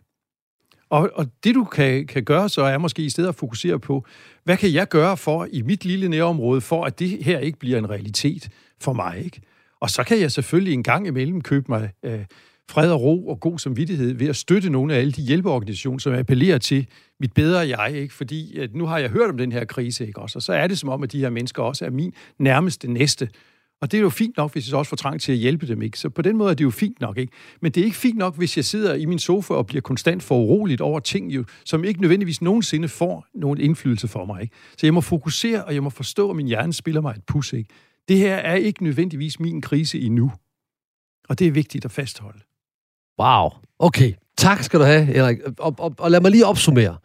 Og, 0.89 1.09
og 1.13 1.27
det, 1.43 1.55
du 1.55 1.63
kan, 1.63 2.07
kan 2.07 2.23
gøre 2.23 2.49
så, 2.49 2.61
er 2.61 2.77
måske 2.77 3.01
i 3.01 3.09
stedet 3.09 3.29
at 3.29 3.35
fokusere 3.35 3.79
på, 3.79 4.05
hvad 4.43 4.57
kan 4.57 4.73
jeg 4.73 4.87
gøre 4.87 5.17
for 5.17 5.47
i 5.51 5.61
mit 5.61 5.85
lille 5.85 6.09
nærområde, 6.09 6.61
for 6.61 6.85
at 6.85 6.99
det 6.99 7.23
her 7.23 7.39
ikke 7.39 7.59
bliver 7.59 7.77
en 7.77 7.89
realitet 7.89 8.49
for 8.81 8.93
mig, 8.93 9.21
ikke? 9.25 9.41
Og 9.79 9.89
så 9.89 10.03
kan 10.03 10.19
jeg 10.19 10.31
selvfølgelig 10.31 10.73
en 10.73 10.83
gang 10.83 11.07
imellem 11.07 11.41
købe 11.41 11.65
mig 11.69 11.91
øh, 12.03 12.25
fred 12.69 12.91
og 12.91 13.01
ro 13.01 13.27
og 13.27 13.39
god 13.39 13.59
samvittighed 13.59 14.13
ved 14.13 14.27
at 14.27 14.35
støtte 14.35 14.69
nogle 14.69 14.93
af 14.93 14.99
alle 14.99 15.11
de 15.11 15.21
hjælpeorganisationer, 15.21 15.99
som 15.99 16.13
appellerer 16.13 16.57
til 16.57 16.87
mit 17.19 17.33
bedre 17.33 17.79
jeg, 17.79 17.93
ikke? 17.95 18.13
Fordi 18.13 18.57
at 18.57 18.75
nu 18.75 18.85
har 18.85 18.97
jeg 18.97 19.09
hørt 19.09 19.29
om 19.29 19.37
den 19.37 19.51
her 19.51 19.65
krise, 19.65 20.07
ikke 20.07 20.21
også? 20.21 20.37
Og 20.37 20.41
så 20.41 20.53
er 20.53 20.67
det 20.67 20.77
som 20.77 20.89
om, 20.89 21.03
at 21.03 21.11
de 21.11 21.19
her 21.19 21.29
mennesker 21.29 21.63
også 21.63 21.85
er 21.85 21.89
min 21.89 22.13
nærmeste 22.39 22.91
næste. 22.91 23.29
Og 23.81 23.91
det 23.91 23.97
er 23.97 24.01
jo 24.01 24.09
fint 24.09 24.37
nok, 24.37 24.51
hvis 24.51 24.69
jeg 24.69 24.77
også 24.77 24.89
får 24.89 24.95
trang 24.95 25.21
til 25.21 25.31
at 25.31 25.37
hjælpe 25.37 25.67
dem, 25.67 25.81
ikke? 25.81 25.99
Så 25.99 26.09
på 26.09 26.21
den 26.21 26.37
måde 26.37 26.49
er 26.51 26.53
det 26.53 26.63
jo 26.63 26.69
fint 26.69 27.01
nok, 27.01 27.17
ikke? 27.17 27.33
Men 27.61 27.71
det 27.71 27.81
er 27.81 27.85
ikke 27.85 27.97
fint 27.97 28.17
nok, 28.17 28.37
hvis 28.37 28.57
jeg 28.57 28.65
sidder 28.65 28.93
i 28.93 29.05
min 29.05 29.19
sofa 29.19 29.53
og 29.53 29.67
bliver 29.67 29.81
konstant 29.81 30.23
for 30.23 30.37
uroligt 30.37 30.81
over 30.81 30.99
ting, 30.99 31.31
jo, 31.31 31.43
som 31.65 31.83
ikke 31.83 32.01
nødvendigvis 32.01 32.41
nogensinde 32.41 32.87
får 32.87 33.25
nogen 33.33 33.59
indflydelse 33.59 34.07
for 34.07 34.25
mig, 34.25 34.41
ikke? 34.41 34.55
Så 34.77 34.85
jeg 34.87 34.93
må 34.93 35.01
fokusere, 35.01 35.63
og 35.63 35.73
jeg 35.73 35.83
må 35.83 35.89
forstå, 35.89 36.29
at 36.29 36.35
min 36.35 36.47
hjerne 36.47 36.73
spiller 36.73 37.01
mig 37.01 37.13
et 37.17 37.23
pus, 37.27 37.53
ikke? 37.53 37.69
Det 38.07 38.17
her 38.17 38.35
er 38.35 38.55
ikke 38.55 38.83
nødvendigvis 38.83 39.39
min 39.39 39.61
krise 39.61 39.99
endnu. 39.99 40.31
Og 41.29 41.39
det 41.39 41.47
er 41.47 41.51
vigtigt 41.51 41.85
at 41.85 41.91
fastholde. 41.91 42.39
Wow. 43.19 43.49
Okay. 43.79 44.13
Tak 44.37 44.63
skal 44.63 44.79
du 44.79 44.85
have, 44.85 45.15
Erik. 45.15 45.37
Og, 45.59 45.75
og, 45.79 45.95
og 45.97 46.11
lad 46.11 46.21
mig 46.21 46.31
lige 46.31 46.45
opsummere. 46.45 46.97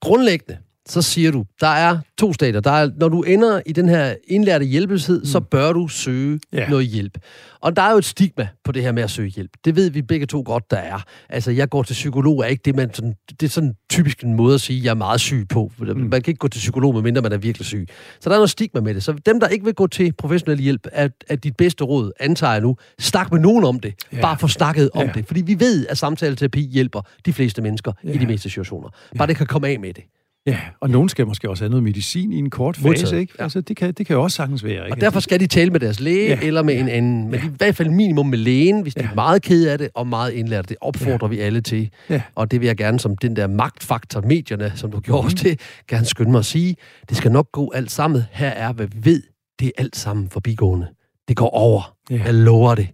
Grundlæggende, 0.00 0.58
så 0.90 1.02
siger 1.02 1.30
du, 1.30 1.44
der 1.60 1.66
er 1.66 1.98
to 2.18 2.32
stadier. 2.32 2.60
Der 2.60 2.70
er, 2.70 2.90
når 2.96 3.08
du 3.08 3.22
ender 3.22 3.60
i 3.66 3.72
den 3.72 3.88
her 3.88 4.14
indlærte 4.28 4.64
hjælpeløshed, 4.64 5.20
mm. 5.20 5.26
så 5.26 5.40
bør 5.40 5.72
du 5.72 5.88
søge 5.88 6.40
yeah. 6.54 6.70
noget 6.70 6.86
hjælp. 6.86 7.18
Og 7.60 7.76
der 7.76 7.82
er 7.82 7.92
jo 7.92 7.98
et 7.98 8.04
stigma 8.04 8.48
på 8.64 8.72
det 8.72 8.82
her 8.82 8.92
med 8.92 9.02
at 9.02 9.10
søge 9.10 9.28
hjælp. 9.28 9.50
Det 9.64 9.76
ved 9.76 9.90
vi 9.90 10.02
begge 10.02 10.26
to 10.26 10.42
godt, 10.46 10.70
der 10.70 10.76
er. 10.76 10.98
Altså, 11.28 11.50
jeg 11.50 11.68
går 11.68 11.82
til 11.82 11.92
psykolog 11.94 12.40
er 12.40 12.44
ikke 12.44 12.62
det, 12.64 12.76
man 12.76 12.94
sådan, 12.94 13.14
det 13.40 13.42
er 13.42 13.50
sådan 13.50 13.74
typisk 13.90 14.22
en 14.22 14.34
måde 14.34 14.54
at 14.54 14.60
sige, 14.60 14.84
jeg 14.84 14.90
er 14.90 14.94
meget 14.94 15.20
syg 15.20 15.46
på. 15.48 15.72
Mm. 15.78 15.86
Man 15.86 16.22
kan 16.22 16.30
ikke 16.30 16.38
gå 16.38 16.48
til 16.48 16.58
psykolog, 16.58 16.94
medmindre 16.94 17.22
man 17.22 17.32
er 17.32 17.38
virkelig 17.38 17.66
syg. 17.66 17.86
Så 18.20 18.30
der 18.30 18.34
er 18.34 18.38
noget 18.38 18.50
stigma 18.50 18.80
med 18.80 18.94
det. 18.94 19.02
Så 19.02 19.12
dem, 19.26 19.40
der 19.40 19.48
ikke 19.48 19.64
vil 19.64 19.74
gå 19.74 19.86
til 19.86 20.12
professionel 20.12 20.58
hjælp, 20.58 20.86
er, 20.92 21.08
er 21.28 21.36
dit 21.36 21.56
bedste 21.56 21.84
råd, 21.84 22.12
antager 22.20 22.52
jeg 22.52 22.62
nu. 22.62 22.76
Snak 22.98 23.32
med 23.32 23.40
nogen 23.40 23.64
om 23.64 23.80
det. 23.80 23.94
Yeah. 24.14 24.22
Bare 24.22 24.38
få 24.38 24.48
snakket 24.48 24.90
om 24.94 25.02
yeah. 25.02 25.14
det. 25.14 25.26
Fordi 25.26 25.42
vi 25.42 25.60
ved, 25.60 25.86
at 25.86 25.98
samtaleterapi 25.98 26.60
hjælper 26.60 27.00
de 27.26 27.32
fleste 27.32 27.62
mennesker 27.62 27.92
yeah. 28.04 28.16
i 28.16 28.18
de 28.18 28.26
meste 28.26 28.48
situationer. 28.48 28.88
Bare 28.88 29.18
yeah. 29.18 29.28
det 29.28 29.36
kan 29.36 29.46
komme 29.46 29.68
af 29.68 29.80
med 29.80 29.94
det. 29.94 30.04
Ja, 30.46 30.60
og 30.80 30.90
nogen 30.90 31.08
skal 31.08 31.26
måske 31.26 31.50
også 31.50 31.64
have 31.64 31.70
noget 31.70 31.82
medicin 31.82 32.32
i 32.32 32.36
en 32.36 32.50
kort 32.50 32.76
fase, 32.76 32.86
Modtaget. 32.88 33.20
ikke? 33.20 33.34
Ja. 33.38 33.42
Altså, 33.42 33.60
det 33.60 33.76
kan, 33.76 33.92
det 33.92 34.06
kan 34.06 34.16
jo 34.16 34.22
også 34.22 34.34
sagtens 34.34 34.64
være. 34.64 34.84
Ikke? 34.84 34.92
Og 34.92 35.00
derfor 35.00 35.20
skal 35.20 35.40
de 35.40 35.46
tale 35.46 35.70
med 35.70 35.80
deres 35.80 36.00
læge, 36.00 36.28
ja. 36.28 36.40
eller 36.42 36.62
med 36.62 36.74
ja. 36.74 36.80
en 36.80 36.88
anden. 36.88 37.30
Men 37.30 37.40
ja. 37.40 37.46
i 37.46 37.50
hvert 37.58 37.76
fald 37.76 37.90
minimum 37.90 38.26
med 38.26 38.38
lægen, 38.38 38.82
hvis 38.82 38.96
ja. 38.96 39.02
de 39.02 39.06
er 39.06 39.14
meget 39.14 39.42
ked 39.42 39.66
af 39.68 39.78
det, 39.78 39.88
og 39.94 40.06
meget 40.06 40.32
indlært. 40.32 40.68
Det 40.68 40.76
opfordrer 40.80 41.28
ja. 41.28 41.34
vi 41.34 41.38
alle 41.38 41.60
til. 41.60 41.90
Ja. 42.08 42.22
Og 42.34 42.50
det 42.50 42.60
vil 42.60 42.66
jeg 42.66 42.76
gerne 42.76 43.00
som 43.00 43.16
den 43.16 43.36
der 43.36 43.46
magtfaktor, 43.46 44.20
medierne, 44.20 44.72
som 44.74 44.90
du 44.90 45.00
gjorde 45.00 45.28
mm. 45.28 45.34
til, 45.34 45.58
gerne 45.88 46.06
skynde 46.06 46.30
mig 46.30 46.38
at 46.38 46.44
sige. 46.44 46.76
Det 47.08 47.16
skal 47.16 47.32
nok 47.32 47.52
gå 47.52 47.72
alt 47.74 47.90
sammen. 47.90 48.22
Her 48.30 48.48
er, 48.48 48.72
hvad 48.72 48.86
vi 48.86 49.04
ved. 49.04 49.22
Det 49.58 49.66
er 49.66 49.72
alt 49.78 49.96
sammen 49.96 50.28
forbigående. 50.28 50.88
Det 51.28 51.36
går 51.36 51.50
over. 51.50 51.96
Ja. 52.10 52.22
Jeg 52.24 52.34
lover 52.34 52.74
det. 52.74 52.88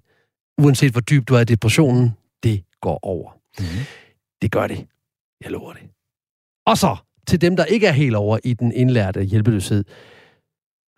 Uanset 0.59 0.93
hvor 0.93 1.01
dybt 1.01 1.29
du 1.29 1.35
er 1.35 1.41
i 1.41 1.45
depressionen, 1.45 2.11
det 2.43 2.63
går 2.81 2.99
over. 3.03 3.31
Mm. 3.59 3.65
Det 4.43 4.53
gør 4.53 4.67
det. 4.67 4.87
Jeg 5.45 5.51
lover 5.51 5.73
det. 5.73 5.83
Og 6.67 6.79
så 6.79 6.97
til 7.27 7.41
dem, 7.41 7.57
der 7.57 7.65
ikke 7.65 7.87
er 7.87 7.93
helt 7.93 8.15
over 8.15 8.39
i 8.45 8.55
den 8.55 8.73
indlærte 8.73 9.23
hjælpeløshed. 9.23 9.85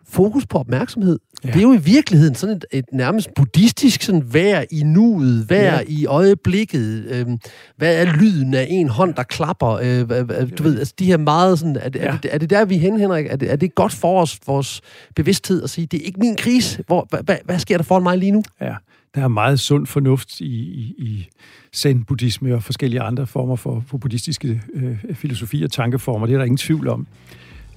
Fokus 0.07 0.45
på 0.45 0.57
opmærksomhed. 0.57 1.19
Ja. 1.43 1.49
Det 1.49 1.57
er 1.57 1.61
jo 1.61 1.73
i 1.73 1.77
virkeligheden 1.77 2.35
sådan 2.35 2.55
et, 2.55 2.65
et 2.71 2.85
nærmest 2.93 3.29
buddhistisk 3.35 4.01
sådan 4.01 4.33
vær 4.33 4.63
i 4.71 4.83
nuet, 4.83 5.49
vær 5.49 5.73
ja. 5.73 5.81
i 5.87 6.05
øjeblikket. 6.05 7.05
Øhm, 7.09 7.37
hvad 7.77 7.95
er 7.95 8.13
lyden 8.13 8.53
af 8.53 8.67
en 8.69 8.89
hånd, 8.89 9.13
der 9.13 9.23
klapper? 9.23 9.69
Øh, 9.69 10.09
du 10.57 10.63
ved, 10.63 10.79
altså 10.79 10.93
de 10.99 11.05
her 11.05 11.17
meget 11.17 11.59
sådan... 11.59 11.75
Er 11.75 11.89
det, 11.89 11.99
ja. 11.99 12.05
er, 12.05 12.17
det, 12.17 12.33
er 12.33 12.37
det 12.37 12.49
der, 12.49 12.65
vi 12.65 12.75
er 12.75 12.79
hen, 12.79 12.99
Henrik? 12.99 13.25
Er 13.25 13.35
det, 13.35 13.51
er 13.51 13.55
det 13.55 13.75
godt 13.75 13.93
for 13.93 14.21
os, 14.21 14.39
vores 14.47 14.81
bevidsthed 15.15 15.63
at 15.63 15.69
sige, 15.69 15.87
det 15.87 16.01
er 16.01 16.05
ikke 16.05 16.19
min 16.19 16.35
krise? 16.35 16.83
Hvor, 16.87 17.07
hvad, 17.09 17.19
hvad, 17.23 17.37
hvad 17.45 17.59
sker 17.59 17.77
der 17.77 17.83
for 17.83 17.99
mig 17.99 18.17
lige 18.17 18.31
nu? 18.31 18.43
Ja, 18.61 18.75
der 19.15 19.21
er 19.23 19.27
meget 19.27 19.59
sund 19.59 19.87
fornuft 19.87 20.39
i, 20.39 20.45
i, 20.45 20.95
i 20.97 21.27
zen-buddhisme 21.75 22.55
og 22.55 22.63
forskellige 22.63 23.01
andre 23.01 23.27
former 23.27 23.55
for, 23.55 23.83
for 23.87 23.97
buddhistiske 23.97 24.61
øh, 24.73 24.97
filosofier 25.13 25.65
og 25.65 25.71
tankeformer. 25.71 26.25
Det 26.25 26.33
er 26.33 26.37
der 26.37 26.45
ingen 26.45 26.57
tvivl 26.57 26.87
om. 26.87 27.07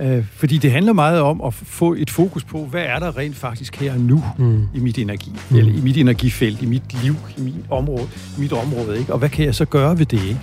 Øh, 0.00 0.24
fordi 0.32 0.58
det 0.58 0.72
handler 0.72 0.92
meget 0.92 1.20
om 1.20 1.40
at 1.40 1.54
få 1.54 1.94
et 1.94 2.10
fokus 2.10 2.44
på, 2.44 2.66
hvad 2.66 2.82
er 2.82 2.98
der 2.98 3.16
rent 3.16 3.36
faktisk 3.36 3.76
her 3.76 3.98
nu 3.98 4.24
mm. 4.38 4.66
i 4.74 4.78
mit 4.78 4.98
energi, 4.98 5.32
mm. 5.50 5.56
eller 5.56 5.72
i 5.72 5.80
mit 5.80 5.96
energifelt, 5.96 6.62
i 6.62 6.66
mit 6.66 7.02
liv, 7.02 7.14
i 7.38 7.40
mit 7.40 7.54
område, 7.70 8.08
i 8.38 8.40
mit 8.40 8.52
område, 8.52 8.98
ikke? 8.98 9.12
Og 9.12 9.18
hvad 9.18 9.28
kan 9.28 9.44
jeg 9.44 9.54
så 9.54 9.64
gøre 9.64 9.98
ved 9.98 10.06
det, 10.06 10.22
ikke? 10.22 10.40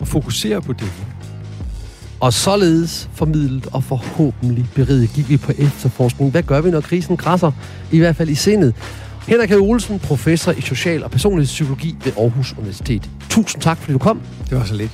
Og 0.00 0.08
fokusere 0.08 0.62
på 0.62 0.72
det. 0.72 0.92
Og 2.20 2.32
således 2.32 3.10
formidlet 3.12 3.66
og 3.72 3.84
forhåbentlig 3.84 4.66
beriget 4.74 5.10
gik 5.14 5.28
vi 5.28 5.36
på 5.36 5.52
efterforskning. 5.58 6.30
Hvad 6.30 6.42
gør 6.42 6.60
vi, 6.60 6.70
når 6.70 6.80
krisen 6.80 7.16
krasser? 7.16 7.52
I 7.92 7.98
hvert 7.98 8.16
fald 8.16 8.28
i 8.28 8.34
sindet. 8.34 8.74
Henrik 9.28 9.50
H. 9.50 9.54
Olsen, 9.54 9.98
professor 9.98 10.52
i 10.52 10.60
social 10.60 11.04
og 11.04 11.10
personlig 11.10 11.46
psykologi 11.46 11.96
ved 12.04 12.12
Aarhus 12.18 12.54
Universitet. 12.58 13.10
Tusind 13.30 13.62
tak, 13.62 13.78
fordi 13.78 13.92
du 13.92 13.98
kom. 13.98 14.20
Det 14.50 14.58
var 14.58 14.64
så 14.64 14.74
lidt. 14.74 14.90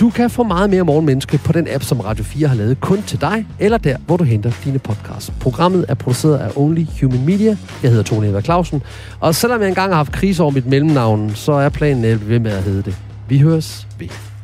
Du 0.00 0.10
kan 0.10 0.30
få 0.30 0.42
meget 0.42 0.70
mere 0.70 0.82
Morgenmenneske 0.82 1.38
på 1.38 1.52
den 1.52 1.68
app, 1.74 1.84
som 1.84 2.00
Radio 2.00 2.24
4 2.24 2.48
har 2.48 2.54
lavet 2.54 2.80
kun 2.80 3.02
til 3.02 3.20
dig, 3.20 3.46
eller 3.58 3.78
der, 3.78 3.96
hvor 4.06 4.16
du 4.16 4.24
henter 4.24 4.52
dine 4.64 4.78
podcasts. 4.78 5.32
Programmet 5.40 5.84
er 5.88 5.94
produceret 5.94 6.38
af 6.38 6.52
Only 6.56 6.84
Human 7.00 7.24
Media. 7.26 7.56
Jeg 7.82 7.90
hedder 7.90 8.04
Tone 8.04 8.28
Eva 8.28 8.40
Clausen. 8.40 8.82
Og 9.20 9.34
selvom 9.34 9.60
jeg 9.60 9.68
engang 9.68 9.90
har 9.90 9.96
haft 9.96 10.12
krise 10.12 10.42
over 10.42 10.52
mit 10.52 10.66
mellemnavn, 10.66 11.34
så 11.34 11.52
er 11.52 11.68
planen 11.68 12.04
at 12.04 12.28
ved 12.28 12.38
med 12.38 12.50
at 12.50 12.62
hedde 12.62 12.82
det. 12.82 12.96
Vi 13.28 13.38
høres 13.38 13.86
ved. 13.98 14.35